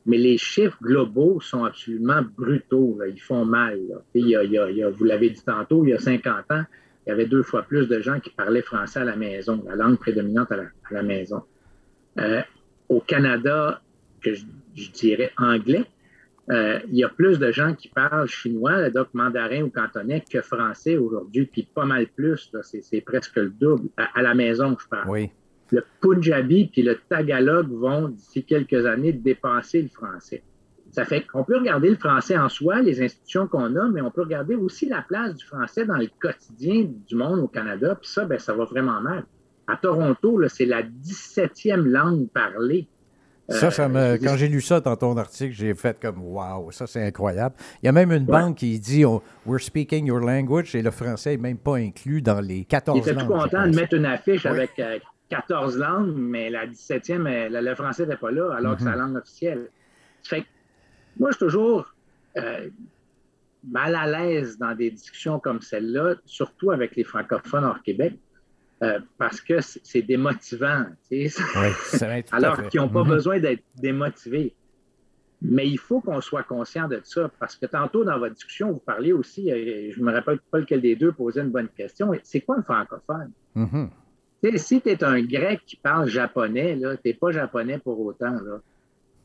Mais 0.06 0.18
les 0.18 0.38
chiffres 0.38 0.78
globaux 0.82 1.40
sont 1.40 1.64
absolument 1.64 2.22
brutaux. 2.36 2.96
là. 2.98 3.06
Ils 3.06 3.20
font 3.20 3.44
mal. 3.44 3.78
vous 4.14 5.04
l'avez 5.04 5.30
dit 5.30 5.42
tantôt, 5.44 5.84
il 5.84 5.90
y 5.90 5.92
a 5.92 5.98
50 5.98 6.50
ans, 6.50 6.64
il 7.06 7.10
y 7.10 7.12
avait 7.12 7.26
deux 7.26 7.42
fois 7.42 7.62
plus 7.62 7.86
de 7.86 8.00
gens 8.00 8.18
qui 8.18 8.30
parlaient 8.30 8.62
français 8.62 9.00
à 9.00 9.04
la 9.04 9.16
maison, 9.16 9.62
la 9.66 9.76
langue 9.76 9.98
prédominante 9.98 10.50
à 10.52 10.56
la, 10.90 11.02
maison. 11.02 11.42
Euh, 12.18 12.42
au 12.88 13.00
Canada, 13.00 13.80
que 14.20 14.34
je 14.34 14.90
dirais 14.92 15.32
anglais, 15.36 15.84
euh, 16.50 16.80
il 16.88 16.96
y 16.96 17.04
a 17.04 17.08
plus 17.08 17.38
de 17.38 17.52
gens 17.52 17.74
qui 17.74 17.88
parlent 17.88 18.28
chinois, 18.28 18.90
donc 18.90 19.08
mandarin 19.14 19.62
ou 19.62 19.70
cantonais, 19.70 20.24
que 20.28 20.40
français 20.40 20.96
aujourd'hui, 20.96 21.46
puis 21.46 21.68
pas 21.74 21.84
mal 21.84 22.08
plus. 22.08 22.50
C'est, 22.62 23.00
presque 23.02 23.36
le 23.36 23.50
double. 23.50 23.88
À, 23.96 24.18
à 24.18 24.22
la 24.22 24.34
maison, 24.34 24.76
je 24.78 24.88
parle. 24.88 25.08
Oui. 25.08 25.30
Le 25.70 25.84
Punjabi 26.00 26.66
puis 26.66 26.82
le 26.82 26.96
Tagalog 27.08 27.70
vont, 27.70 28.08
d'ici 28.08 28.44
quelques 28.44 28.84
années, 28.86 29.12
dépasser 29.12 29.82
le 29.82 29.88
français. 29.88 30.42
Ça 30.90 31.04
fait 31.04 31.24
qu'on 31.24 31.44
peut 31.44 31.56
regarder 31.56 31.88
le 31.88 31.96
français 31.96 32.36
en 32.36 32.48
soi, 32.48 32.82
les 32.82 33.00
institutions 33.00 33.46
qu'on 33.46 33.76
a, 33.76 33.88
mais 33.88 34.00
on 34.00 34.10
peut 34.10 34.22
regarder 34.22 34.56
aussi 34.56 34.86
la 34.86 35.02
place 35.02 35.36
du 35.36 35.44
français 35.44 35.86
dans 35.86 35.96
le 35.96 36.08
quotidien 36.20 36.88
du 37.08 37.14
monde 37.14 37.38
au 37.38 37.46
Canada, 37.46 37.94
puis 37.94 38.10
ça, 38.10 38.24
ben, 38.24 38.40
ça 38.40 38.54
va 38.54 38.64
vraiment 38.64 39.00
mal. 39.00 39.24
À 39.68 39.76
Toronto, 39.76 40.42
c'est 40.48 40.64
la 40.64 40.82
17e 40.82 41.84
langue 41.84 42.28
parlée. 42.30 42.88
Ça, 43.50 43.70
ça 43.70 43.84
Euh, 43.86 43.88
me, 43.88 44.16
quand 44.24 44.36
j'ai 44.36 44.48
lu 44.48 44.60
ça 44.60 44.80
dans 44.80 44.96
ton 44.96 45.16
article, 45.16 45.52
j'ai 45.54 45.74
fait 45.74 45.98
comme 46.00 46.22
Waouh, 46.22 46.70
ça 46.70 46.86
c'est 46.86 47.04
incroyable. 47.04 47.54
Il 47.82 47.86
y 47.86 47.88
a 47.88 47.92
même 47.92 48.12
une 48.12 48.24
banque 48.24 48.58
qui 48.58 48.78
dit 48.78 49.04
oh, 49.04 49.22
We're 49.46 49.60
speaking 49.60 50.06
your 50.06 50.20
language 50.20 50.74
et 50.74 50.82
le 50.82 50.90
français 50.90 51.30
n'est 51.32 51.36
même 51.42 51.58
pas 51.58 51.76
inclus 51.76 52.22
dans 52.22 52.40
les 52.40 52.64
14 52.64 52.96
Il 52.98 53.00
était 53.00 53.12
langues. 53.12 53.26
tout 53.26 53.32
content 53.32 53.66
de 53.66 53.74
mettre 53.74 53.94
une 53.94 54.06
affiche 54.06 54.44
Oui. 54.44 54.50
avec 54.50 54.78
euh, 54.78 54.98
14 55.30 55.76
langues, 55.78 56.14
mais 56.16 56.48
la 56.50 56.66
17e, 56.66 57.26
euh, 57.26 57.60
le, 57.60 57.74
français 57.74 58.04
n'était 58.04 58.16
pas 58.16 58.30
là, 58.30 58.54
alors 58.56 58.76
que 58.76 58.82
c'est 58.82 58.88
la 58.90 58.96
langue 58.96 59.16
officielle. 59.16 59.68
Ça 60.22 60.36
fait 60.36 60.42
que 60.42 60.46
moi, 61.18 61.30
je 61.30 61.36
suis 61.36 61.46
toujours 61.46 61.92
euh, 62.36 62.68
mal 63.68 63.94
à 63.96 64.06
l'aise 64.06 64.58
dans 64.58 64.74
des 64.74 64.90
discussions 64.90 65.38
comme 65.40 65.60
celle-là, 65.60 66.14
surtout 66.24 66.70
avec 66.70 66.94
les 66.96 67.04
francophones 67.04 67.64
hors 67.64 67.82
Québec, 67.82 68.14
euh, 68.82 68.98
parce 69.18 69.40
que 69.40 69.60
c'est 69.60 70.02
démotivant. 70.02 70.84
tu 71.10 71.28
sais. 71.28 71.42
Oui, 71.56 72.24
alors 72.32 72.68
qu'ils 72.68 72.80
n'ont 72.80 72.88
pas 72.88 73.02
Mhm. 73.04 73.08
besoin 73.08 73.38
d'être 73.40 73.62
démotivés. 73.80 74.54
Mais 75.42 75.66
il 75.66 75.78
faut 75.78 76.00
qu'on 76.02 76.20
soit 76.20 76.42
conscient 76.42 76.86
de 76.86 77.00
ça, 77.02 77.30
parce 77.40 77.56
que 77.56 77.64
tantôt, 77.64 78.04
dans 78.04 78.18
votre 78.18 78.34
discussion, 78.34 78.72
vous 78.72 78.78
parliez 78.78 79.12
aussi, 79.12 79.50
euh, 79.50 79.90
je 79.94 79.98
ne 79.98 80.04
me 80.04 80.12
rappelle 80.12 80.38
pas 80.50 80.58
lequel 80.58 80.82
des 80.82 80.96
deux 80.96 81.12
posait 81.12 81.40
une 81.40 81.50
bonne 81.50 81.68
question, 81.68 82.12
c'est 82.22 82.42
quoi 82.42 82.58
un 82.58 82.62
francophone? 82.62 83.30
Mhm. 83.54 83.88
Sais, 84.44 84.58
si 84.58 84.80
tu 84.82 84.88
es 84.90 85.02
un 85.04 85.20
grec 85.22 85.60
qui 85.66 85.76
parle 85.76 86.08
japonais, 86.08 86.78
tu 86.78 86.86
n'es 87.08 87.14
pas 87.14 87.30
japonais 87.30 87.78
pour 87.78 87.98
autant. 88.00 88.32
Là. 88.32 88.60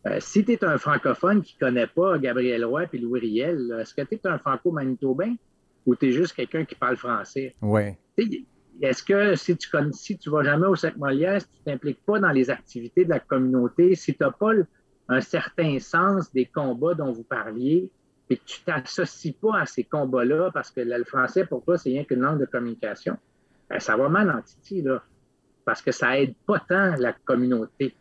Euh, 0.08 0.18
si 0.20 0.44
tu 0.46 0.52
es 0.54 0.64
un 0.64 0.78
francophone 0.78 1.42
qui 1.42 1.56
ne 1.60 1.66
connaît 1.68 1.88
pas 1.88 2.18
Gabriel 2.18 2.64
Roy 2.66 2.86
et 2.94 2.98
Louis 2.98 3.20
Riel, 3.22 3.76
est-ce 3.82 3.94
que 3.94 4.02
tu 4.02 4.16
es 4.16 4.28
un 4.28 4.38
franco-manitobain 4.38 5.36
ou 5.86 5.96
tu 5.96 6.08
es 6.08 6.12
juste 6.12 6.34
quelqu'un 6.34 6.64
qui 6.66 6.76
parle 6.76 6.96
français? 6.98 7.56
Oui. 7.62 7.92
Tu 8.18 8.24
sais, 8.30 8.44
Est-ce 8.82 9.04
que 9.04 9.36
si 9.36 9.56
tu 9.58 9.70
ne 9.76 9.92
si 9.92 10.18
tu 10.18 10.30
vas 10.30 10.44
jamais 10.44 10.68
au 10.68 10.76
Sec 10.76 10.98
Molière, 10.98 11.42
si 11.42 11.48
tu 11.48 11.60
ne 11.66 11.74
t'impliques 11.74 12.04
pas 12.06 12.20
dans 12.20 12.32
les 12.32 12.50
activités 12.50 13.06
de 13.06 13.10
la 13.10 13.20
communauté, 13.20 13.96
si 13.96 14.14
tu 14.14 14.24
n'as 14.24 14.32
pas 14.32 14.52
un 15.08 15.22
certain 15.22 15.80
sens 15.80 16.32
des 16.34 16.46
combats 16.46 16.94
dont 16.94 17.12
vous 17.12 17.24
parliez, 17.24 17.90
et 18.30 18.38
que 18.38 18.44
tu 18.46 18.62
t'associes 18.62 19.34
pas 19.34 19.60
à 19.60 19.66
ces 19.66 19.84
combats-là 19.84 20.50
parce 20.52 20.72
que 20.72 20.82
le 20.82 21.04
français, 21.04 21.46
pour 21.46 21.64
toi, 21.64 21.78
c'est 21.78 21.90
rien 21.90 22.04
qu'une 22.04 22.22
langue 22.22 22.40
de 22.40 22.46
communication, 22.46 23.18
ben, 23.70 23.80
ça 23.80 23.96
va 23.96 24.10
mal 24.10 24.30
en 24.32 24.42
Titi, 24.42 24.82
là. 24.82 25.04
Parce 25.64 25.82
que 25.82 25.92
ça 25.92 26.20
aide 26.20 26.36
pas 26.46 26.60
tant 26.60 26.96
la 26.98 27.14
communauté. 27.14 27.96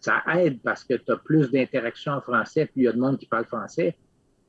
Ça 0.00 0.22
aide 0.34 0.60
parce 0.62 0.84
que 0.84 0.94
tu 0.94 1.12
as 1.12 1.16
plus 1.16 1.50
d'interactions 1.50 2.12
en 2.12 2.20
français, 2.20 2.66
puis 2.66 2.82
il 2.82 2.84
y 2.84 2.88
a 2.88 2.92
de 2.92 2.98
monde 2.98 3.18
qui 3.18 3.26
parle 3.26 3.44
français. 3.44 3.96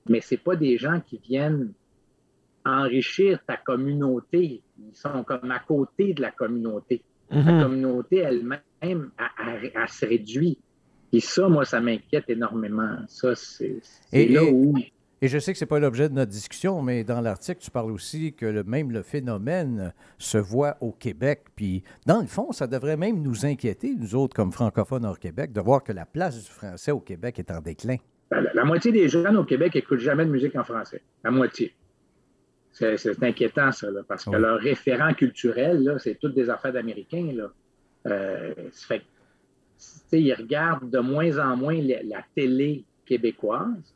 Mais 0.09 0.21
c'est 0.21 0.37
pas 0.37 0.55
des 0.55 0.77
gens 0.77 0.99
qui 0.99 1.17
viennent 1.17 1.73
enrichir 2.65 3.39
ta 3.45 3.57
communauté. 3.57 4.61
Ils 4.79 4.95
sont 4.95 5.23
comme 5.23 5.51
à 5.51 5.59
côté 5.59 6.13
de 6.13 6.21
la 6.21 6.31
communauté. 6.31 7.03
La 7.29 7.41
Mhm. 7.41 7.63
communauté 7.63 8.17
elle-même, 8.17 8.61
elle, 8.81 9.71
se 9.87 10.05
réduit. 10.05 10.57
Et 11.11 11.19
ça, 11.19 11.47
moi, 11.47 11.65
ça 11.65 11.79
m'inquiète 11.79 12.25
énormément. 12.29 12.97
Ça, 13.07 13.35
c'est 13.35 13.79
là 14.13 14.41
et- 14.43 14.51
où. 14.51 14.75
Et 15.21 15.27
je 15.29 15.39
sais 15.39 15.53
que 15.53 15.57
ce 15.57 15.63
n'est 15.63 15.69
pas 15.69 15.79
l'objet 15.79 16.09
de 16.09 16.13
notre 16.15 16.31
discussion, 16.31 16.81
mais 16.81 17.05
dans 17.05 17.21
l'article, 17.21 17.61
tu 17.61 17.71
parles 17.71 17.91
aussi 17.91 18.33
que 18.33 18.45
le, 18.45 18.63
même 18.65 18.91
le 18.91 19.03
phénomène 19.03 19.93
se 20.17 20.37
voit 20.37 20.75
au 20.81 20.91
Québec. 20.91 21.45
Puis, 21.55 21.81
dans 22.05 22.19
le 22.19 22.27
fond, 22.27 22.51
ça 22.51 22.67
devrait 22.67 22.97
même 22.97 23.21
nous 23.21 23.45
inquiéter, 23.45 23.95
nous 23.97 24.15
autres, 24.15 24.35
comme 24.35 24.51
francophones 24.51 25.05
hors 25.05 25.17
Québec, 25.19 25.53
de 25.53 25.61
voir 25.61 25.81
que 25.81 25.93
la 25.93 26.05
place 26.05 26.43
du 26.43 26.49
français 26.51 26.91
au 26.91 26.99
Québec 26.99 27.39
est 27.39 27.51
en 27.51 27.61
déclin. 27.61 27.95
Ben, 28.29 28.41
La, 28.41 28.53
la 28.53 28.65
moitié 28.65 28.91
des 28.91 29.07
jeunes 29.07 29.37
au 29.37 29.45
Québec 29.45 29.75
n'écoutent 29.75 29.99
jamais 29.99 30.25
de 30.25 30.31
musique 30.31 30.55
en 30.57 30.63
français. 30.65 31.01
La 31.23 31.31
moitié. 31.31 31.73
C'est 32.73 32.97
c'est 32.97 33.23
inquiétant, 33.23 33.71
ça, 33.71 33.89
là, 33.91 34.01
parce 34.07 34.25
que 34.25 34.35
leur 34.35 34.59
référent 34.59 35.13
culturel, 35.13 35.83
là, 35.83 35.99
c'est 35.99 36.15
toutes 36.15 36.33
des 36.33 36.49
affaires 36.49 36.73
d'Américains. 36.73 37.31
là. 37.35 37.51
Euh, 38.07 38.53
ça 38.71 38.87
fait 38.87 39.03
ils 40.11 40.33
regardent 40.33 40.89
de 40.89 40.99
moins 40.99 41.37
en 41.39 41.55
moins 41.57 41.79
la, 41.81 42.01
la 42.03 42.23
télé 42.35 42.85
québécoise. 43.05 43.93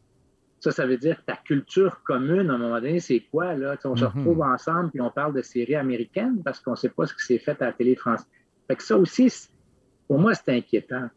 Ça, 0.59 0.71
ça 0.71 0.85
veut 0.85 0.97
dire 0.97 1.17
que 1.17 1.25
ta 1.25 1.35
culture 1.37 2.01
commune, 2.03 2.49
à 2.49 2.53
un 2.53 2.57
moment 2.57 2.75
donné, 2.81 2.99
c'est 2.99 3.19
quoi? 3.31 3.53
Là? 3.53 3.77
On 3.85 3.95
se 3.95 4.03
Mhm. 4.05 4.11
retrouve 4.11 4.41
ensemble 4.41 4.89
puis 4.91 5.01
on 5.01 5.11
parle 5.11 5.33
de 5.33 5.41
séries 5.41 5.75
américaines 5.75 6.41
parce 6.43 6.59
qu'on 6.59 6.71
ne 6.71 6.75
sait 6.75 6.89
pas 6.89 7.05
ce 7.05 7.13
qui 7.13 7.21
s'est 7.25 7.37
fait 7.37 7.61
à 7.61 7.67
la 7.67 7.73
télé 7.73 7.95
française. 7.95 8.27
Fait 8.67 8.75
que 8.75 8.83
ça 8.83 8.97
aussi, 8.97 9.31
pour 10.07 10.19
moi, 10.19 10.33
c'est 10.33 10.49
inquiétant. 10.51 11.09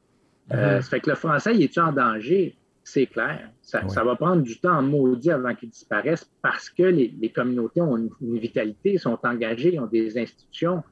Euh, 0.52 0.76
Mhm. 0.76 0.82
ça 0.82 0.90
fait 0.90 1.00
que 1.00 1.10
le 1.10 1.16
français, 1.16 1.54
il 1.54 1.62
est-tu 1.62 1.80
en 1.80 1.92
danger? 1.92 2.56
C'est 2.82 3.06
clair. 3.06 3.50
Ça, 3.62 3.82
Oui. 3.84 3.90
ça 3.90 4.02
va 4.04 4.16
prendre 4.16 4.42
du 4.42 4.58
temps 4.58 4.78
en 4.78 4.82
maudit 4.82 5.30
avant 5.30 5.54
qu'il 5.54 5.68
disparaisse 5.68 6.28
parce 6.42 6.70
que 6.70 6.82
les, 6.82 7.14
les 7.20 7.30
communautés 7.30 7.80
ont 7.80 7.96
une, 7.96 8.10
une 8.20 8.38
vitalité, 8.38 8.98
sont 8.98 9.18
engagées, 9.22 9.78
ont 9.78 9.86
des 9.86 10.18
institutions. 10.18 10.82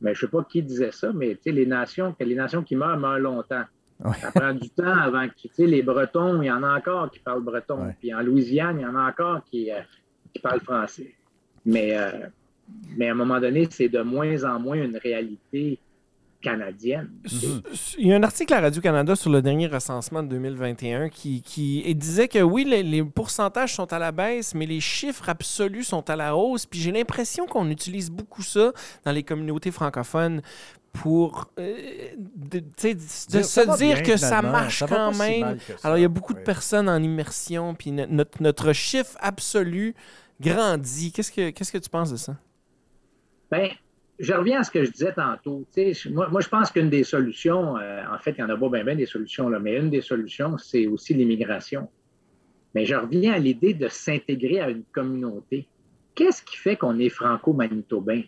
Mais 0.00 0.14
je 0.14 0.24
ne 0.24 0.30
sais 0.30 0.36
pas 0.36 0.44
qui 0.44 0.62
disait 0.62 0.90
ça, 0.90 1.12
mais 1.12 1.38
les 1.44 1.66
nations, 1.66 2.14
les 2.18 2.34
nations 2.34 2.62
qui 2.62 2.76
meurent 2.76 2.98
meurent 2.98 3.18
longtemps. 3.18 3.64
Oui. 4.04 4.12
Ça 4.20 4.32
prend 4.32 4.52
du 4.52 4.68
temps 4.70 4.96
avant 4.98 5.28
que, 5.28 5.62
les 5.62 5.82
Bretons, 5.82 6.42
il 6.42 6.46
y 6.46 6.50
en 6.50 6.62
a 6.62 6.76
encore 6.76 7.10
qui 7.10 7.20
parlent 7.20 7.44
breton. 7.44 7.78
Oui. 7.86 7.92
Puis 8.00 8.12
en 8.14 8.20
Louisiane, 8.20 8.80
il 8.80 8.82
y 8.82 8.86
en 8.86 8.96
a 8.96 9.08
encore 9.08 9.44
qui, 9.44 9.70
euh, 9.70 9.80
qui 10.32 10.40
parlent 10.40 10.60
français. 10.60 11.14
Mais, 11.64 11.96
euh, 11.96 12.26
mais 12.96 13.08
à 13.08 13.12
un 13.12 13.14
moment 13.14 13.40
donné, 13.40 13.68
c'est 13.70 13.88
de 13.88 14.00
moins 14.00 14.42
en 14.44 14.58
moins 14.58 14.76
une 14.82 14.96
réalité 14.96 15.78
canadienne. 16.44 17.10
Mhm. 17.24 17.62
Il 17.98 18.06
y 18.06 18.12
a 18.12 18.16
un 18.16 18.22
article 18.22 18.52
à 18.52 18.60
Radio-Canada 18.60 19.16
sur 19.16 19.30
le 19.30 19.40
dernier 19.40 19.66
recensement 19.66 20.22
de 20.22 20.28
2021 20.28 21.08
qui, 21.08 21.42
disait 21.94 22.28
que 22.28 22.40
oui, 22.40 22.64
les, 22.64 22.82
les 22.82 23.02
pourcentages 23.02 23.74
sont 23.74 23.92
à 23.92 23.98
la 23.98 24.12
baisse, 24.12 24.54
mais 24.54 24.66
les 24.66 24.80
chiffres 24.80 25.28
absolus 25.28 25.84
sont 25.84 26.08
à 26.10 26.16
la 26.16 26.36
hausse. 26.36 26.66
Puis 26.66 26.78
j'ai 26.80 26.92
l'impression 26.92 27.46
qu'on 27.46 27.68
utilise 27.70 28.10
beaucoup 28.10 28.42
ça 28.42 28.72
dans 29.04 29.12
les 29.12 29.22
communautés 29.22 29.70
francophones 29.70 30.42
pour 30.92 31.50
euh, 31.58 31.74
de, 32.36 32.62
se 33.08 33.76
dire 33.76 33.94
bien, 33.94 34.02
que 34.02 34.16
ça 34.16 34.40
marche 34.42 34.78
Ça 34.78 34.86
quand 34.86 35.12
si 35.12 35.18
même. 35.18 35.58
ça. 35.58 35.74
Alors, 35.82 35.98
il 35.98 36.02
y 36.02 36.04
a 36.04 36.08
beaucoup 36.08 36.34
de 36.34 36.40
personnes 36.40 36.88
en 36.88 37.02
immersion, 37.02 37.74
puis 37.74 37.90
no- 37.90 38.06
notre, 38.06 38.40
notre 38.40 38.72
chiffre 38.72 39.16
absolu 39.18 39.94
grandit. 40.40 41.10
Qu'est-ce 41.10 41.32
que, 41.32 41.50
qu'est-ce 41.50 41.72
que 41.72 41.78
tu 41.78 41.90
penses 41.90 42.12
de 42.12 42.16
ça? 42.16 42.36
Ben, 43.50 43.70
je 44.18 44.32
reviens 44.32 44.60
à 44.60 44.64
ce 44.64 44.70
que 44.70 44.84
je 44.84 44.90
disais 44.90 45.12
tantôt. 45.12 45.64
Moi, 46.10 46.28
moi, 46.28 46.40
je 46.40 46.48
pense 46.48 46.70
qu'une 46.70 46.90
des 46.90 47.04
solutions, 47.04 47.76
euh, 47.78 48.02
en 48.12 48.18
fait, 48.18 48.32
il 48.38 48.44
n'y 48.44 48.50
en 48.50 48.54
a 48.54 48.56
pas 48.56 48.82
bien 48.84 48.94
des 48.96 49.06
solutions, 49.06 49.48
là, 49.48 49.58
mais 49.58 49.76
une 49.76 49.90
des 49.90 50.00
solutions, 50.00 50.56
c'est 50.58 50.86
aussi 50.86 51.14
l'immigration. 51.14 51.88
Mais 52.74 52.86
je 52.86 52.94
reviens 52.94 53.34
à 53.34 53.38
l'idée 53.38 53.74
de 53.74 53.88
s'intégrer 53.88 54.60
à 54.60 54.70
une 54.70 54.84
communauté. 54.92 55.68
Qu'est-ce 56.14 56.42
qui 56.42 56.56
fait 56.56 56.76
qu'on 56.76 56.98
est 56.98 57.08
franco-manitobain? 57.08 58.22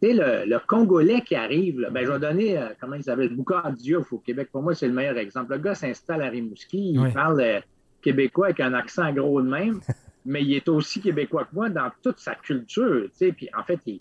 Tu 0.00 0.08
sais, 0.08 0.14
le, 0.14 0.48
le 0.48 0.58
Congolais 0.64 1.22
qui 1.22 1.34
arrive, 1.34 1.80
là, 1.80 1.90
ben, 1.90 2.06
je 2.06 2.12
vais 2.12 2.18
donner, 2.20 2.56
euh, 2.56 2.68
comment 2.80 2.94
il 2.94 3.02
s'appelle, 3.02 3.34
Boucard 3.34 3.72
Diouf 3.72 4.12
au 4.12 4.18
Québec. 4.18 4.48
Pour 4.52 4.62
moi, 4.62 4.74
c'est 4.74 4.86
le 4.86 4.94
meilleur 4.94 5.18
exemple. 5.18 5.52
Le 5.52 5.58
gars 5.58 5.74
s'installe 5.74 6.22
à 6.22 6.28
Rimouski, 6.28 6.92
il 6.92 7.00
Oui. 7.00 7.12
parle 7.12 7.40
euh, 7.40 7.60
québécois 8.00 8.46
avec 8.46 8.60
un 8.60 8.74
accent 8.74 9.12
gros 9.12 9.42
de 9.42 9.48
même, 9.48 9.80
mais 10.24 10.42
il 10.42 10.54
est 10.54 10.68
aussi 10.68 11.00
québécois 11.00 11.44
que 11.44 11.54
moi 11.54 11.68
dans 11.68 11.90
toute 12.00 12.20
sa 12.20 12.36
culture. 12.36 13.08
Puis 13.18 13.48
en 13.58 13.64
fait, 13.64 13.80
il, 13.86 14.00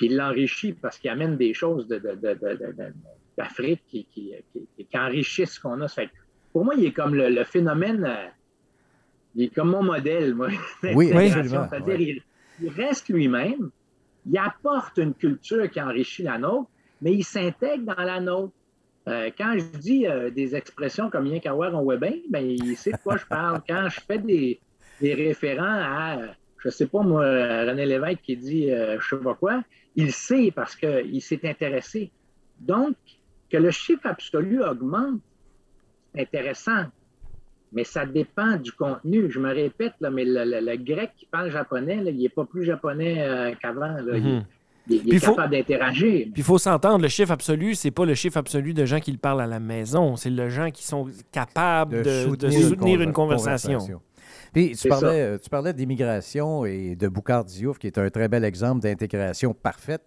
puis 0.00 0.06
il 0.06 0.16
l'enrichit 0.16 0.72
parce 0.72 0.98
qu'il 0.98 1.10
amène 1.10 1.36
des 1.36 1.52
choses 1.52 1.86
de, 1.86 1.98
de- 1.98 2.14
de- 2.14 2.94
d'Afrique 3.36 3.82
qui, 3.86 4.06
qui, 4.06 4.32
qui- 4.50 4.84
qui 4.86 4.98
enrichissent 4.98 5.56
ce 5.56 5.60
qu'on 5.60 5.78
a. 5.82 5.88
Fait 5.88 6.08
pour 6.54 6.64
moi, 6.64 6.72
il 6.74 6.86
est 6.86 6.92
comme 6.92 7.14
le, 7.14 7.28
le 7.28 7.44
phénomène, 7.44 8.02
euh, 8.06 8.26
il 9.34 9.44
est 9.44 9.54
comme 9.54 9.70
mon 9.72 9.82
modèle, 9.82 10.34
moi. 10.34 10.48
Oui, 10.94 11.12
absolument, 11.14 11.66
C'est-à-dire, 11.68 11.98
ouais. 11.98 12.02
il, 12.02 12.22
il 12.62 12.68
reste 12.70 13.10
lui-même, 13.10 13.68
il 14.24 14.38
apporte 14.38 14.96
une 14.96 15.12
culture 15.12 15.70
qui 15.70 15.82
enrichit 15.82 16.22
la 16.22 16.38
nôtre, 16.38 16.70
mais 17.02 17.12
il 17.12 17.22
s'intègre 17.24 17.94
dans 17.94 18.02
la 18.02 18.20
nôtre. 18.20 18.54
Euh, 19.06 19.28
quand 19.36 19.52
je 19.58 19.78
dis 19.78 20.06
euh, 20.06 20.30
des 20.30 20.56
expressions 20.56 21.10
comme 21.10 21.26
Yen 21.26 21.40
Kawar 21.42 21.74
en 21.76 21.82
Webin, 21.82 22.14
ben, 22.30 22.42
il 22.46 22.74
sait 22.78 22.92
de 22.92 22.96
quoi 23.04 23.18
je 23.18 23.26
parle. 23.26 23.60
Quand 23.68 23.86
je 23.90 24.00
fais 24.00 24.18
des, 24.18 24.60
des 25.00 25.12
référents 25.12 25.64
à, 25.66 26.18
je 26.62 26.68
sais 26.70 26.86
pas 26.86 27.02
moi, 27.02 27.22
René 27.24 27.86
Lévesque 27.86 28.20
qui 28.22 28.36
dit 28.36 28.70
euh, 28.70 28.98
je 29.00 29.16
sais 29.16 29.22
pas 29.22 29.34
quoi, 29.34 29.62
il 29.96 30.12
sait 30.12 30.52
parce 30.54 30.76
qu'il 30.76 31.20
s'est 31.22 31.40
intéressé. 31.48 32.10
Donc, 32.60 32.94
que 33.50 33.56
le 33.56 33.70
chiffre 33.70 34.02
absolu 34.06 34.62
augmente, 34.62 35.20
c'est 36.14 36.22
intéressant, 36.22 36.84
mais 37.72 37.84
ça 37.84 38.04
dépend 38.06 38.56
du 38.56 38.72
contenu. 38.72 39.30
Je 39.30 39.38
me 39.40 39.52
répète, 39.52 39.94
là, 40.00 40.10
mais 40.10 40.24
le, 40.24 40.44
le- 40.44 40.60
le 40.64 40.76
grec 40.76 41.10
qui 41.16 41.26
parle 41.26 41.50
japonais, 41.50 41.96
là, 42.02 42.10
il 42.10 42.18
n'est 42.18 42.28
pas 42.28 42.44
plus 42.44 42.64
japonais 42.64 43.16
euh, 43.20 43.52
qu'avant. 43.60 43.94
là. 43.94 44.16
Il- 44.16 44.22
Mhm. 44.24 44.44
Il, 44.88 45.14
est 45.14 45.18
faut- 45.20 45.34
capable 45.36 45.52
d'interagir. 45.52 46.22
Puis 46.32 46.32
il 46.38 46.42
faut 46.42 46.58
s'entendre, 46.58 47.02
le 47.02 47.08
chiffre 47.08 47.30
absolu, 47.30 47.76
c'est 47.76 47.92
pas 47.92 48.04
le 48.04 48.14
chiffre 48.14 48.38
absolu 48.38 48.74
de 48.74 48.84
gens 48.86 48.98
qui 48.98 49.12
le 49.12 49.18
parlent 49.18 49.42
à 49.42 49.46
la 49.46 49.60
maison, 49.60 50.16
c'est 50.16 50.30
le 50.30 50.48
gens 50.48 50.70
qui 50.70 50.82
sont 50.84 51.06
capables 51.30 51.98
de, 52.02 52.34
de 52.34 52.50
soutenir, 52.50 53.00
une, 53.02 53.12
conversation. 53.12 53.78
Puis 54.52 54.76
tu 54.76 54.88
parlais, 54.88 55.20
euh, 55.20 55.38
tu 55.38 55.48
parlais 55.48 55.72
d'immigration 55.72 56.64
et 56.64 56.96
de 56.96 57.08
Boucard 57.08 57.44
Diouf, 57.44 57.78
qui 57.78 57.86
est 57.86 57.98
un 57.98 58.10
très 58.10 58.28
bel 58.28 58.44
exemple 58.44 58.82
d'intégration 58.82 59.54
parfaite. 59.54 60.02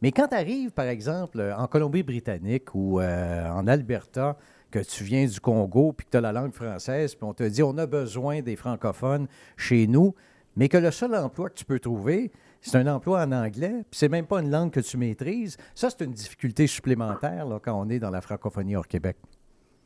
Mais 0.00 0.10
quand 0.10 0.28
tu 0.28 0.34
arrives, 0.34 0.72
par 0.72 0.86
exemple, 0.86 1.40
en 1.56 1.66
Colombie-Britannique 1.66 2.74
ou 2.74 3.00
euh, 3.00 3.48
en 3.48 3.66
Alberta, 3.66 4.36
que 4.70 4.80
tu 4.80 5.04
viens 5.04 5.26
du 5.26 5.38
Congo, 5.38 5.92
puis 5.92 6.06
que 6.06 6.10
tu 6.10 6.16
as 6.16 6.20
la 6.20 6.32
langue 6.32 6.52
française, 6.52 7.14
puis 7.14 7.24
on 7.24 7.34
te 7.34 7.44
dit 7.44 7.62
on 7.62 7.76
a 7.78 7.86
besoin 7.86 8.40
des 8.40 8.56
francophones 8.56 9.28
chez 9.56 9.86
nous, 9.86 10.14
mais 10.56 10.68
que 10.68 10.78
le 10.78 10.90
seul 10.90 11.14
emploi 11.14 11.50
que 11.50 11.54
tu 11.54 11.64
peux 11.64 11.78
trouver, 11.78 12.32
c'est 12.60 12.78
un 12.78 12.86
emploi 12.86 13.22
en 13.22 13.32
anglais, 13.32 13.84
puis 13.90 13.98
c'est 13.98 14.08
même 14.08 14.26
pas 14.26 14.40
une 14.40 14.50
langue 14.50 14.70
que 14.70 14.80
tu 14.80 14.96
maîtrises. 14.96 15.56
Ça, 15.74 15.90
c'est 15.90 16.04
une 16.04 16.12
difficulté 16.12 16.66
supplémentaire 16.66 17.46
là, 17.46 17.58
quand 17.62 17.78
on 17.78 17.88
est 17.90 17.98
dans 17.98 18.10
la 18.10 18.20
francophonie 18.20 18.76
hors 18.76 18.88
Québec. 18.88 19.16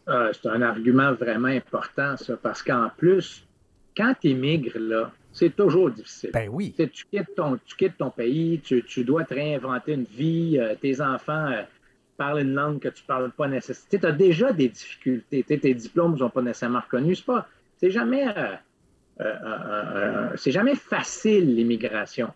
Ah, 0.06 0.28
c'est 0.32 0.48
un 0.48 0.62
argument 0.62 1.12
vraiment 1.14 1.48
important, 1.48 2.16
ça, 2.16 2.36
parce 2.36 2.62
qu'en 2.62 2.90
plus, 2.96 3.45
quand 3.96 4.14
tu 4.20 4.28
émigres, 4.28 4.78
là, 4.78 5.10
c'est 5.32 5.54
toujours 5.54 5.90
difficile. 5.90 6.30
Ben 6.32 6.48
oui. 6.50 6.72
Tu, 6.76 6.88
tu 6.90 7.04
quittes 7.06 7.34
ton, 7.36 7.58
tu 7.64 7.76
quittes 7.76 7.96
ton 7.98 8.10
pays, 8.10 8.60
tu, 8.62 8.82
tu 8.84 9.04
dois 9.04 9.24
te 9.24 9.34
réinventer 9.34 9.92
une 9.94 10.04
vie, 10.04 10.58
euh, 10.58 10.74
tes 10.74 11.00
enfants 11.00 11.46
euh, 11.52 11.62
parlent 12.16 12.40
une 12.40 12.54
langue 12.54 12.78
que 12.80 12.88
tu 12.88 13.02
ne 13.02 13.06
parles 13.06 13.30
pas 13.32 13.46
nécessairement. 13.48 14.00
Tu 14.00 14.06
as 14.06 14.12
déjà 14.12 14.52
des 14.52 14.68
difficultés. 14.68 15.42
Tes 15.42 15.74
diplômes 15.74 16.12
ne 16.14 16.18
sont 16.18 16.30
pas 16.30 16.42
nécessairement 16.42 16.80
reconnus. 16.80 17.18
C'est 17.18 17.26
pas, 17.26 17.46
c'est 17.78 17.90
jamais, 17.90 18.26
euh, 19.20 20.30
c'est 20.36 20.50
jamais 20.52 20.74
facile, 20.74 21.54
l'immigration. 21.54 22.32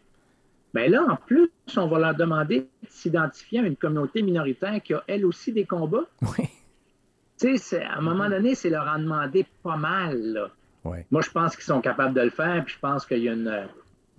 Mais 0.75 0.89
là, 0.89 1.03
en 1.09 1.17
plus, 1.17 1.51
on 1.77 1.87
va 1.89 1.99
leur 1.99 2.15
demander 2.15 2.61
de 2.61 2.67
s'identifier 2.89 3.61
à 3.61 3.63
une 3.63 3.77
communauté 3.77 4.23
minoritaire 4.23 4.81
qui 4.83 4.95
a, 4.95 5.03
elle 5.07 5.25
aussi, 5.27 5.53
des 5.53 5.65
combats. 5.65 6.05
Oui. 6.23 6.45
Tu 7.41 7.49
sais, 7.53 7.57
c'est- 7.57 7.83
à 7.83 7.97
un 7.97 8.01
moment 8.03 8.29
donné, 8.29 8.55
c'est 8.55 8.71
leur 8.71 8.87
en 8.87 8.99
demander 8.99 9.47
pas 9.63 9.77
mal. 9.77 10.21
là. 10.21 10.51
Ouais. 10.85 11.07
Moi, 11.11 11.21
je 11.23 11.31
pense 11.31 11.55
qu'ils 11.57 11.65
sont 11.65 11.81
capables 11.81 12.15
de 12.15 12.23
le 12.23 12.31
faire, 12.31 12.65
puis 12.65 12.75
je 12.75 12.81
pense 12.81 13.05
qu'il 13.07 13.19
y 13.23 13.29
a 13.29 13.33
une, 13.33 13.67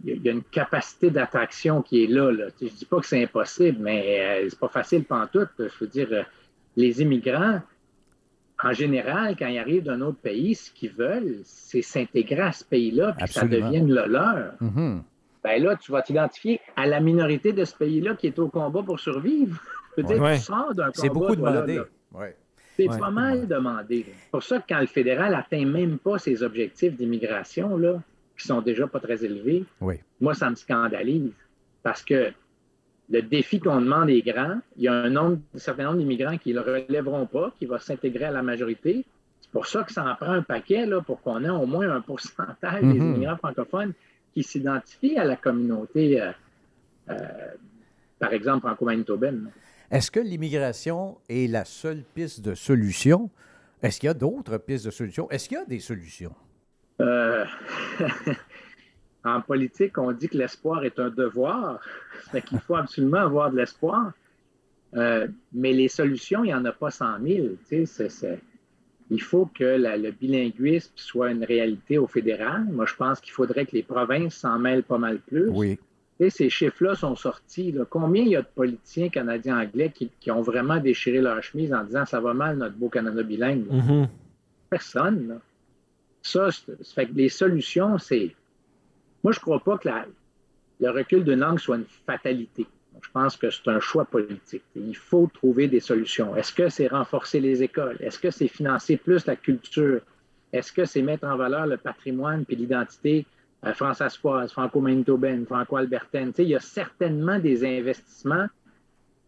il 0.03 0.22
y 0.24 0.30
a- 0.30 0.32
une 0.32 0.44
capacité 0.44 1.10
d'attraction 1.10 1.82
qui 1.82 2.03
est 2.03 2.08
là. 2.08 2.32
là. 2.32 2.46
Je 2.62 2.68
dis 2.68 2.86
pas 2.86 3.00
que 3.00 3.06
c'est 3.08 3.24
impossible, 3.24 3.77
mais 3.82 4.20
euh, 4.44 4.48
c'est 4.50 4.60
pas 4.60 4.68
facile 4.68 5.03
pantoute. 5.03 5.50
Je 5.58 5.65
veux 5.80 5.88
dire, 5.88 6.08
euh, 6.12 6.22
les 6.75 7.01
immigrants, 7.01 7.62
en 8.63 8.74
général, 8.74 9.36
quand 9.38 9.48
ils 9.48 9.58
arrivent 9.58 9.84
d'un 9.84 10.01
autre 10.01 10.20
pays, 10.20 10.53
ce 10.53 10.72
qu'ils 10.72 10.91
veulent, 10.91 11.38
c'est 11.44 11.82
s'intégrer 11.82 12.41
à 12.41 12.51
ce 12.51 12.63
pays-là, 12.63 13.13
puis 13.18 13.25
que 13.25 13.32
ça 13.34 13.48
devienne 13.48 13.91
le 13.91 14.06
leur. 14.06 14.53
Mhm. 14.60 15.03
Ben 15.44 15.63
là, 15.63 15.75
tu 15.75 15.91
vas 15.91 16.03
t'identifier 16.03 16.60
à 16.75 16.86
la 16.86 17.00
minorité 17.00 17.51
de 17.53 17.65
ce 17.65 17.75
pays-là 17.75 18.13
qui 18.13 18.27
est 18.27 18.38
au 18.38 18.48
combat 18.50 18.84
pour 18.84 19.00
survivre. 19.00 19.60
Je 19.98 20.03
veux 20.03 20.08
dire, 20.08 20.22
Ouais. 20.22 20.36
tu 20.38 20.44
sors 20.44 20.75
d'un 20.75 20.84
combat. 20.86 20.91
C'est 20.96 21.10
beaucoup 21.10 21.36
toi, 21.36 21.50
là, 21.50 21.56
demandé. 21.63 21.75
là. 21.77 21.84
Ouais. 22.13 22.36
C'est 22.85 22.89
Ouais. 22.93 23.00
pas 23.00 23.11
mal 23.11 23.47
demandé. 23.47 24.05
C'est 24.07 24.31
pour 24.31 24.43
ça 24.43 24.59
que 24.59 24.63
quand 24.69 24.79
le 24.79 24.88
fédéral 24.88 25.33
atteint 25.35 25.65
même 25.65 25.97
pas 25.97 26.17
ses 26.17 26.41
objectifs 26.43 26.95
d'immigration, 26.95 27.77
là, 27.77 28.01
qui 28.38 28.47
sont 28.47 28.61
déjà 28.61 28.88
pas 28.88 29.00
très 29.00 29.23
élevés, 29.23 29.65
Oui. 29.81 29.95
moi, 30.19 30.33
ça 30.33 30.50
me 30.50 30.55
scandalise. 30.55 31.31
Parce 31.83 32.03
que 32.03 32.31
le 33.09 33.21
défi 33.21 33.59
qu'on 33.59 33.81
demande 33.81 34.09
est 34.09 34.21
grand. 34.21 34.59
Il 34.77 34.83
y 34.83 34.88
a 34.88 34.93
un, 34.93 35.09
nombre, 35.09 35.39
un 35.53 35.57
certain 35.59 35.83
nombre 35.85 35.97
d'immigrants 35.97 36.38
qui 36.38 36.53
ne 36.53 36.61
le 36.61 36.85
relèveront 36.85 37.25
pas, 37.25 37.53
qui 37.59 37.65
vont 37.65 37.77
s'intégrer 37.79 38.25
à 38.25 38.31
la 38.31 38.41
majorité. 38.41 39.03
C'est 39.41 39.51
pour 39.51 39.65
ça 39.65 39.83
que 39.83 39.91
ça 39.91 40.05
en 40.09 40.15
prend 40.15 40.31
un 40.31 40.43
paquet 40.43 40.85
là, 40.85 41.01
pour 41.01 41.21
qu'on 41.21 41.43
ait 41.43 41.50
au 41.50 41.65
moins 41.65 41.89
un 41.89 42.01
pourcentage 42.01 42.81
des 42.81 42.88
Mhm. 43.00 43.15
immigrants 43.15 43.38
francophones 43.38 43.93
qui 44.33 44.43
s'identifient 44.43 45.17
à 45.17 45.25
la 45.25 45.35
communauté, 45.35 46.21
euh, 46.21 46.31
euh, 47.09 47.15
par 48.17 48.31
exemple, 48.33 48.65
franco-manitobaine. 48.65 49.50
Est-ce 49.91 50.10
que 50.10 50.19
l'immigration 50.19 51.17
est 51.29 51.50
la 51.51 51.65
seule 51.65 52.03
piste 52.15 52.41
de 52.41 52.55
solution? 52.55 53.29
Est-ce 53.83 54.00
qu'il 54.00 54.07
y 54.07 54.10
a 54.10 54.13
d'autres 54.13 54.57
pistes 54.57 54.86
de 54.86 54.91
solution? 54.91 55.29
Est-ce 55.29 55.50
qu'il 55.50 55.57
y 55.57 55.62
a 55.62 55.65
des 55.65 55.79
solutions? 55.79 56.33
Euh, 57.01 57.43
en 59.25 59.41
politique, 59.41 59.98
on 59.98 60.12
dit 60.12 60.29
que 60.29 60.38
l'espoir 60.38 60.83
est 60.86 60.98
un 61.00 61.10
devoir. 61.10 61.79
C'est 62.31 62.43
qu'il 62.43 62.60
faut 62.60 62.75
absolument 62.75 63.17
avoir 63.21 63.51
de 63.51 63.57
l'espoir. 63.57 64.12
Euh, 64.95 65.27
mais 65.53 65.74
les 65.74 65.88
solutions, 65.88 66.43
il 66.43 66.48
n'y 66.48 66.53
en 66.53 66.65
a 66.65 66.71
pas 66.71 66.91
100 66.91 67.19
000. 67.21 67.48
tu 67.48 67.57
sais, 67.65 67.86
c'est- 67.86 68.10
c'est- 68.10 68.39
Il 69.10 69.21
faut 69.21 69.45
que 69.45 69.63
la- 69.65 69.98
le 69.98 70.12
bilinguisme 70.12 70.91
soit 70.95 71.31
une 71.31 71.43
réalité 71.43 71.98
au 71.98 72.07
fédéral. 72.07 72.63
Moi, 72.71 72.86
je 72.86 72.95
pense 72.95 73.19
qu'il 73.19 73.33
faudrait 73.33 73.65
que 73.65 73.74
les 73.75 73.83
provinces 73.83 74.36
s'en 74.36 74.57
mêlent 74.57 74.83
pas 74.83 74.98
mal 74.98 75.19
plus. 75.19 75.50
Oui. 75.50 75.77
Ces 76.29 76.49
chiffres-là 76.49 76.95
sont 76.95 77.15
sortis. 77.15 77.71
là. 77.71 77.85
Combien 77.89 78.21
il 78.23 78.29
y 78.29 78.35
a 78.35 78.41
de 78.41 78.47
politiciens 78.53 79.09
canadiens 79.09 79.59
anglais 79.59 79.91
qui, 79.93 80.11
qui 80.19 80.29
ont 80.31 80.41
vraiment 80.41 80.77
déchiré 80.77 81.19
leur 81.21 81.41
chemise 81.41 81.73
en 81.73 81.83
disant 81.83 82.05
ça 82.05 82.19
va 82.19 82.33
mal 82.33 82.57
notre 82.57 82.75
beau 82.75 82.89
Canada 82.89 83.23
bilingue? 83.23 83.65
Mhm. 83.71 84.07
Personne. 84.69 85.27
là. 85.27 85.35
Ça, 86.21 86.49
fait 86.93 87.07
que 87.07 87.13
les 87.15 87.29
solutions, 87.29 87.97
c'est. 87.97 88.35
Moi, 89.23 89.33
je 89.33 89.39
ne 89.39 89.41
crois 89.41 89.59
pas 89.63 89.77
que 89.77 89.87
la- 89.87 90.05
le 90.79 90.89
recul 90.91 91.23
d'une 91.23 91.39
langue 91.39 91.59
soit 91.59 91.77
une 91.77 91.85
fatalité. 92.05 92.65
Je 93.01 93.09
pense 93.11 93.35
que 93.35 93.49
c'est 93.49 93.67
un 93.67 93.79
choix 93.79 94.05
politique. 94.05 94.61
Il 94.75 94.95
faut 94.95 95.29
trouver 95.33 95.67
des 95.67 95.79
solutions. 95.79 96.35
Est-ce 96.35 96.53
que 96.53 96.69
c'est 96.69 96.87
renforcer 96.87 97.39
les 97.39 97.63
écoles? 97.63 97.97
Est-ce 97.99 98.19
que 98.19 98.29
c'est 98.29 98.47
financer 98.47 98.97
plus 98.97 99.25
la 99.25 99.35
culture? 99.35 100.01
Est-ce 100.53 100.71
que 100.71 100.85
c'est 100.85 101.01
mettre 101.01 101.25
en 101.25 101.35
valeur 101.37 101.65
le 101.65 101.77
patrimoine 101.77 102.45
puis 102.45 102.55
l'identité 102.55 103.25
euh, 103.65 103.74
françaiscoise, 103.74 104.51
franco-manitobaine, 104.51 105.46
franco-albertaine? 105.46 106.30
Tu 106.30 106.38
sais, 106.38 106.44
il 106.44 106.50
y 106.50 106.56
a 106.56 106.60
certainement 106.60 107.39
des 107.39 107.65
investissements 107.65 108.48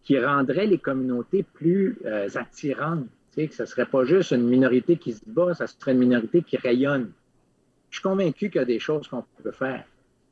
qui 0.04 0.20
rendraient 0.20 0.68
les 0.68 0.80
communautés 0.80 1.44
plus 1.44 1.98
euh, 2.06 2.28
attirantes. 2.36 3.06
Tu 3.34 3.42
sais, 3.42 3.48
que 3.48 3.56
ce 3.56 3.64
ne 3.64 3.68
serait 3.68 3.86
pas 3.86 4.04
juste 4.06 4.32
une 4.32 4.48
minorité 4.48 4.98
qui 4.98 5.14
se 5.14 5.22
bat, 5.26 5.54
ça 5.54 5.66
serait 5.68 5.94
une 5.94 6.00
minorité 6.00 6.42
qui 6.42 6.58
rayonne. 6.58 7.12
Je 7.90 7.98
suis 7.98 8.04
convaincu 8.04 8.50
qu'il 8.50 8.60
y 8.60 8.64
a 8.64 8.66
des 8.66 8.80
choses 8.80 9.08
qu'on 9.08 9.24
peut 9.44 9.52
faire. 9.52 9.86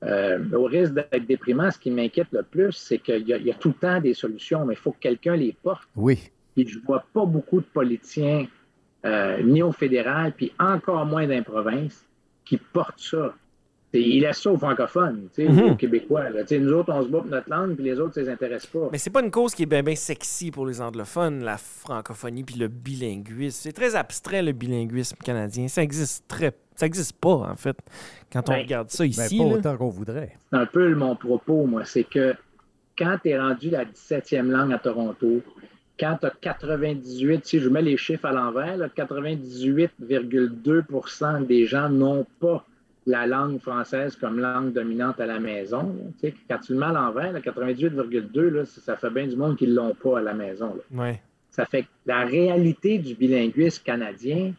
Euh, 0.04 0.40
au 0.54 0.64
risque 0.66 0.94
d'être 0.94 1.26
déprimant, 1.28 1.70
ce 1.70 1.78
qui 1.78 1.92
m'inquiète 1.92 2.28
le 2.32 2.42
plus, 2.42 2.72
c'est 2.74 2.98
qu'il 2.98 3.28
y, 3.28 3.34
a- 3.34 3.38
il 3.38 3.46
y 3.46 3.52
a 3.52 3.54
tout 3.54 3.68
le 3.70 3.76
temps 3.76 4.02
des 4.02 4.16
solutions, 4.16 4.66
mais 4.66 4.74
il 4.74 4.78
faut 4.78 4.92
que 4.92 5.00
quelqu'un 5.00 5.36
les 5.36 5.54
porte. 5.62 5.88
Oui. 5.96 6.32
Puis 6.56 6.68
je 6.68 6.80
ne 6.80 6.84
vois 6.84 7.06
pas 7.14 7.24
beaucoup 7.26 7.60
de 7.62 7.66
politiciens, 7.66 8.48
euh, 9.06 9.42
ni 9.44 9.62
au 9.62 9.72
fédéral, 9.72 10.34
puis 10.36 10.52
encore 10.60 11.06
moins 11.06 11.24
dans 11.28 11.36
les 11.36 11.44
provinces, 11.44 12.04
qui 12.46 12.58
portent 12.58 13.00
ça. 13.00 13.36
Et 13.94 14.00
ils 14.00 14.22
laissent 14.22 14.42
ça 14.42 14.50
aux 14.52 14.58
francophones, 14.58 15.28
tu 15.36 15.46
sais, 15.46 15.52
Mhm. 15.52 15.72
aux 15.72 15.76
Québécois. 15.76 16.30
là. 16.30 16.42
Tu 16.44 16.48
sais, 16.48 16.60
Nous 16.60 16.72
autres, 16.72 16.94
on 16.94 17.04
se 17.04 17.10
bat 17.10 17.18
pour 17.20 17.28
notre 17.30 17.50
langue, 17.50 17.76
puis 17.76 17.84
les 17.84 18.00
autres, 18.00 18.14
ça 18.14 18.22
ne 18.22 18.28
les 18.28 18.32
intéresse 18.32 18.66
pas. 18.66 18.88
Mais 18.92 18.98
c'est 18.98 19.10
pas 19.10 19.22
une 19.22 19.32
cause 19.32 19.54
qui 19.54 19.64
est 19.64 19.66
bien 19.66 19.84
bien 19.84 19.96
sexy 19.96 20.50
pour 20.50 20.66
les 20.66 20.80
anglophones, 20.80 21.44
la 21.44 21.58
francophonie 21.58 22.44
puis 22.44 22.56
le 22.56 22.70
bilinguisme. 22.70 23.60
C'est 23.64 23.74
très 23.74 23.94
abstrait 23.96 24.42
le 24.44 24.54
bilinguisme 24.54 25.18
canadien. 25.24 25.68
Ça 25.68 25.84
existe 25.84 26.26
très, 26.30 26.54
ça 26.76 26.86
existe 26.86 27.18
pas 27.20 27.34
en 27.52 27.56
fait. 27.58 27.76
Quand 28.32 28.48
on 28.50 28.54
Ben, 28.54 28.62
regarde 28.62 28.90
ça 28.90 29.04
Mais 29.04 29.10
ici, 29.10 29.38
pas 29.38 29.44
là. 29.44 29.50
autant 29.56 29.76
qu'on 29.76 29.90
voudrait. 29.90 30.38
c'est 30.52 30.58
un 30.58 30.66
peu 30.66 30.96
mon 30.96 31.18
propos, 31.18 31.66
moi. 31.66 31.84
C'est 31.84 32.06
que 32.06 32.34
quand 32.98 33.18
tu 33.22 33.28
es 33.30 33.38
rendu 33.40 33.70
la 33.72 33.84
17e 33.84 34.50
langue 34.52 34.72
à 34.72 34.80
Toronto, 34.80 35.42
quand 36.00 36.18
tu 36.22 36.28
as 36.28 36.34
98, 36.42 37.46
si 37.46 37.60
je 37.60 37.68
mets 37.68 37.82
les 37.82 37.98
chiffres 37.98 38.26
à 38.26 38.32
l'envers, 38.32 38.78
là, 38.78 38.88
98,2% 38.90 41.42
des 41.46 41.66
gens 41.66 41.90
n'ont 41.90 42.26
pas 42.40 42.66
la 43.06 43.26
langue 43.26 43.60
française 43.60 44.16
comme 44.16 44.40
langue 44.40 44.74
dominante 44.74 45.20
à 45.20 45.26
la 45.26 45.40
maison. 45.40 45.96
là. 46.24 46.30
Quand 46.50 46.60
tu 46.60 46.74
le 46.74 46.80
mets 46.80 46.86
à 46.88 46.92
l'envers, 46.92 47.32
là, 47.32 47.40
98,2, 47.40 48.42
là, 48.50 48.66
ça 48.66 48.96
fait 48.96 49.10
bien 49.10 49.28
du 49.28 49.36
monde 49.36 49.58
qui 49.58 49.68
ne 49.68 49.74
l'ont 49.74 49.96
pas 49.96 50.20
à 50.20 50.22
la 50.22 50.34
maison. 50.34 50.76
là. 50.76 51.04
Ouais. 51.04 51.22
Ça 51.50 51.66
fait 51.66 51.84
que 51.84 51.88
la 52.06 52.24
réalité 52.26 53.00
du 53.00 53.16
bilinguisme 53.16 53.84
canadien, 53.84 54.54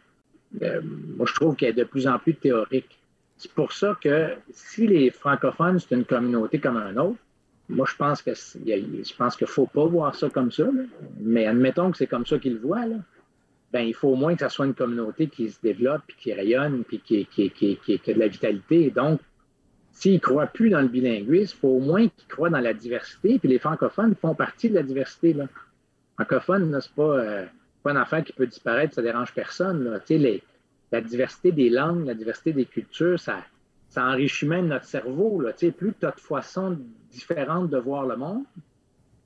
euh, 0.61 0.81
moi, 1.17 1.25
je 1.27 1.33
trouve 1.33 1.55
qu'elle 1.55 1.69
est 1.69 1.73
de 1.73 1.83
plus 1.83 2.05
en 2.07 2.19
plus 2.19 2.35
théorique. 2.35 2.99
C'est 3.37 3.51
pour 3.51 3.71
ça 3.71 3.97
que 3.99 4.33
si 4.51 4.87
les 4.87 5.09
francophones, 5.09 5.79
c'est 5.79 5.95
une 5.95 6.05
communauté 6.05 6.59
comme 6.59 6.77
un 6.77 6.95
autre, 6.97 7.17
moi, 7.69 7.87
je 7.89 7.95
pense 7.95 8.21
que 8.21 8.33
je 8.33 9.15
pense 9.15 9.35
qu'il 9.35 9.45
ne 9.45 9.51
faut 9.51 9.65
pas 9.65 9.85
voir 9.85 10.13
ça 10.15 10.29
comme 10.29 10.51
ça. 10.51 10.63
là. 10.63 10.83
Mais 11.19 11.47
admettons 11.47 11.91
que 11.91 11.97
c'est 11.97 12.07
comme 12.07 12.25
ça 12.25 12.37
qu'ils 12.37 12.53
le 12.55 12.59
voient. 12.59 12.85
Là. 12.85 12.97
Ben, 13.73 13.81
il 13.81 13.95
faut 13.95 14.09
au 14.09 14.15
moins 14.15 14.35
que 14.35 14.41
ça 14.41 14.49
soit 14.49 14.67
une 14.67 14.75
communauté 14.75 15.27
qui 15.27 15.49
se 15.49 15.59
développe, 15.59 16.03
puis 16.07 16.15
qui 16.19 16.33
rayonne, 16.33 16.83
puis 16.83 16.99
qui, 16.99 17.27
a 17.27 18.13
de 18.13 18.19
la 18.19 18.27
vitalité. 18.27 18.91
Donc, 18.91 19.19
s'ils 19.91 20.13
ne 20.13 20.19
croient 20.19 20.45
plus 20.45 20.69
dans 20.69 20.81
le 20.81 20.87
bilinguisme, 20.87 21.55
il 21.57 21.59
faut 21.59 21.69
au 21.69 21.79
moins 21.79 22.07
qu'ils 22.07 22.27
croient 22.27 22.51
dans 22.51 22.59
la 22.59 22.75
diversité. 22.75 23.39
Puis 23.39 23.49
les 23.49 23.57
francophones 23.57 24.13
font 24.13 24.35
partie 24.35 24.69
de 24.69 24.75
la 24.75 24.83
diversité. 24.83 25.33
Là. 25.33 25.47
Francophone, 26.15 26.69
là, 26.69 26.81
c'est 26.81 26.93
pas, 26.93 27.17
euh, 27.17 27.45
une 27.85 27.97
affaire 27.97 28.23
qui 28.23 28.31
peut 28.33 28.45
disparaître, 28.45 28.93
ça 28.93 29.01
dérange 29.01 29.33
personne. 29.33 29.99
la 30.91 31.01
diversité 31.01 31.51
des 31.51 31.71
langues, 31.71 32.05
la 32.05 32.13
diversité 32.13 32.53
des 32.53 32.65
cultures, 32.65 33.19
ça, 33.19 33.43
enrichit 33.97 34.45
même 34.45 34.67
notre 34.67 34.85
cerveau. 34.85 35.43
Plus 35.75 35.93
tu 35.99 36.05
as 36.05 36.11
de 36.11 36.19
façons 36.19 36.77
différentes 37.11 37.71
de 37.71 37.77
voir 37.77 38.05
le 38.05 38.17
monde, 38.17 38.43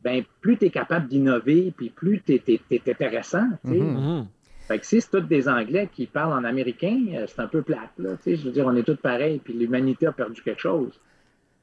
ben, 0.03 0.23
plus 0.39 0.57
tu 0.57 0.65
es 0.65 0.69
capable 0.69 1.09
d'innover, 1.09 1.73
puis 1.75 1.89
plus 1.89 2.21
tu 2.25 2.33
es, 2.33 2.89
intéressant. 2.89 3.45
Mhm. 3.65 3.75
Mhm. 3.75 4.27
Fait 4.67 4.79
que 4.79 4.85
si 4.85 4.99
c'est 4.99 5.09
tous 5.09 5.21
des 5.21 5.47
Anglais 5.47 5.87
qui 5.93 6.05
parlent 6.07 6.33
en 6.33 6.43
américain, 6.43 6.99
euh, 7.13 7.25
c'est 7.27 7.39
un 7.39 7.47
peu 7.47 7.61
plate. 7.61 7.91
Là, 7.97 8.17
je 8.25 8.35
veux 8.35 8.51
dire, 8.51 8.65
on 8.65 8.75
est 8.75 8.83
tous 8.83 8.97
pareils, 8.97 9.39
puis 9.43 9.53
l'humanité 9.53 10.07
a 10.07 10.11
perdu 10.11 10.41
quelque 10.41 10.59
chose. 10.61 10.91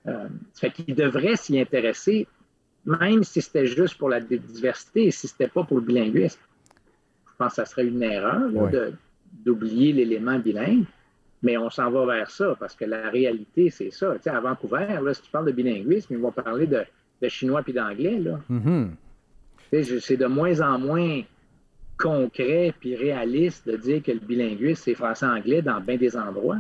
Euh, 0.07 0.29
fait 0.55 0.71
qu'ils 0.71 0.95
devraient 0.95 1.37
s'y 1.37 1.59
intéresser, 1.61 2.27
même 2.87 3.23
si 3.25 3.40
c'était 3.43 3.67
juste 3.67 3.97
pour 3.99 4.09
la 4.09 4.21
di- 4.21 4.38
diversité 4.38 5.05
et 5.07 5.11
si 5.11 5.29
c'était 5.29 5.49
pas 5.49 5.64
pour 5.64 5.79
le 5.79 5.83
bilinguisme. 5.83 6.40
Je 7.27 7.37
pense 7.38 7.51
que 7.51 7.57
ça 7.57 7.64
serait 7.67 7.87
une 7.87 8.03
erreur 8.03 8.49
là, 8.49 8.61
de- 8.71 8.93
d'oublier 9.45 9.93
l'élément 9.93 10.38
bilingue, 10.38 10.85
mais 11.43 11.59
on 11.59 11.69
s'en 11.69 11.90
va 11.90 12.07
vers 12.07 12.31
ça 12.31 12.55
parce 12.59 12.75
que 12.75 12.85
la 12.87 13.11
réalité, 13.11 13.69
c'est 13.71 13.90
ça. 13.90 14.14
Tu 14.17 14.23
sais, 14.23 14.31
à 14.31 14.40
Vancouver, 14.40 14.87
là, 15.03 15.12
si 15.12 15.23
tu 15.23 15.31
parles 15.31 15.47
de 15.47 15.53
bilinguisme, 15.53 16.14
ils 16.14 16.21
vont 16.21 16.33
parler 16.33 16.67
de, 16.67 16.85
de 17.21 17.29
chinois 17.29 17.62
puis 17.62 17.73
d'anglais. 17.75 18.19
là. 18.19 18.40
Mhm. 18.49 18.95
Je- 19.73 19.99
C'est 19.99 20.17
de 20.17 20.27
moins 20.27 20.61
en 20.61 20.79
moins 20.79 21.21
concret 21.98 22.72
puis 22.80 22.96
réaliste 22.96 23.66
de 23.68 23.76
dire 23.76 24.02
que 24.02 24.12
le 24.12 24.20
bilinguisme, 24.20 24.83
c'est 24.85 24.94
français-anglais 24.94 25.62
dans 25.62 25.80
bien 25.80 25.96
des 25.96 26.16
endroits. 26.16 26.59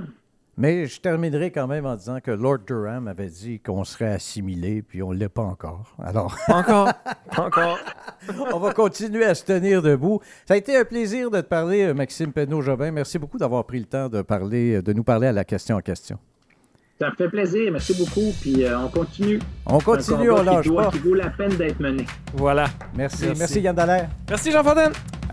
Mais 0.56 0.86
je 0.86 1.00
terminerai 1.00 1.50
quand 1.50 1.66
même 1.66 1.84
en 1.84 1.96
disant 1.96 2.20
que 2.20 2.30
Lord 2.30 2.58
Durham 2.64 3.08
avait 3.08 3.26
dit 3.26 3.58
qu'on 3.58 3.82
serait 3.82 4.12
assimilé, 4.12 4.82
puis 4.82 5.02
on 5.02 5.12
ne 5.12 5.18
l'est 5.18 5.28
pas 5.28 5.42
encore. 5.42 5.92
Alors, 6.00 6.36
Pas 6.46 6.54
encore. 6.54 6.92
Pas 7.34 7.42
encore. 7.42 7.78
on 8.54 8.58
va 8.60 8.72
continuer 8.72 9.24
à 9.24 9.34
se 9.34 9.44
tenir 9.44 9.82
debout. 9.82 10.20
Ça 10.46 10.54
a 10.54 10.56
été 10.56 10.76
un 10.76 10.84
plaisir 10.84 11.28
de 11.28 11.40
te 11.40 11.46
parler, 11.46 11.92
Maxime 11.92 12.32
Penneau-Jobin. 12.32 12.92
Merci 12.92 13.18
beaucoup 13.18 13.36
d'avoir 13.36 13.64
pris 13.64 13.80
le 13.80 13.86
temps 13.86 14.08
de, 14.08 14.22
parler, 14.22 14.80
de 14.80 14.92
nous 14.92 15.02
parler 15.02 15.26
à 15.26 15.32
la 15.32 15.44
question 15.44 15.74
en 15.76 15.80
question. 15.80 16.18
Ça 17.00 17.10
me 17.10 17.16
fait 17.16 17.28
plaisir. 17.28 17.72
Merci 17.72 17.92
beaucoup. 17.98 18.32
Puis 18.40 18.64
euh, 18.64 18.78
on 18.78 18.88
continue. 18.88 19.40
On 19.66 19.80
continue, 19.80 20.30
on 20.30 20.42
lâche 20.44 20.62
qui, 20.62 20.68
doit- 20.68 20.84
pas. 20.84 20.90
qui 20.92 20.98
vaut 20.98 21.14
la 21.14 21.30
peine 21.30 21.56
d'être 21.56 21.80
mené. 21.80 22.06
Voilà. 22.32 22.66
Merci. 22.94 23.24
Merci. 23.26 23.38
Merci, 23.40 23.60
Yann 23.62 23.74
Dallaire. 23.74 24.08
Merci 24.30 24.52
Jean 24.52 24.62
Fontaine. 24.62 24.92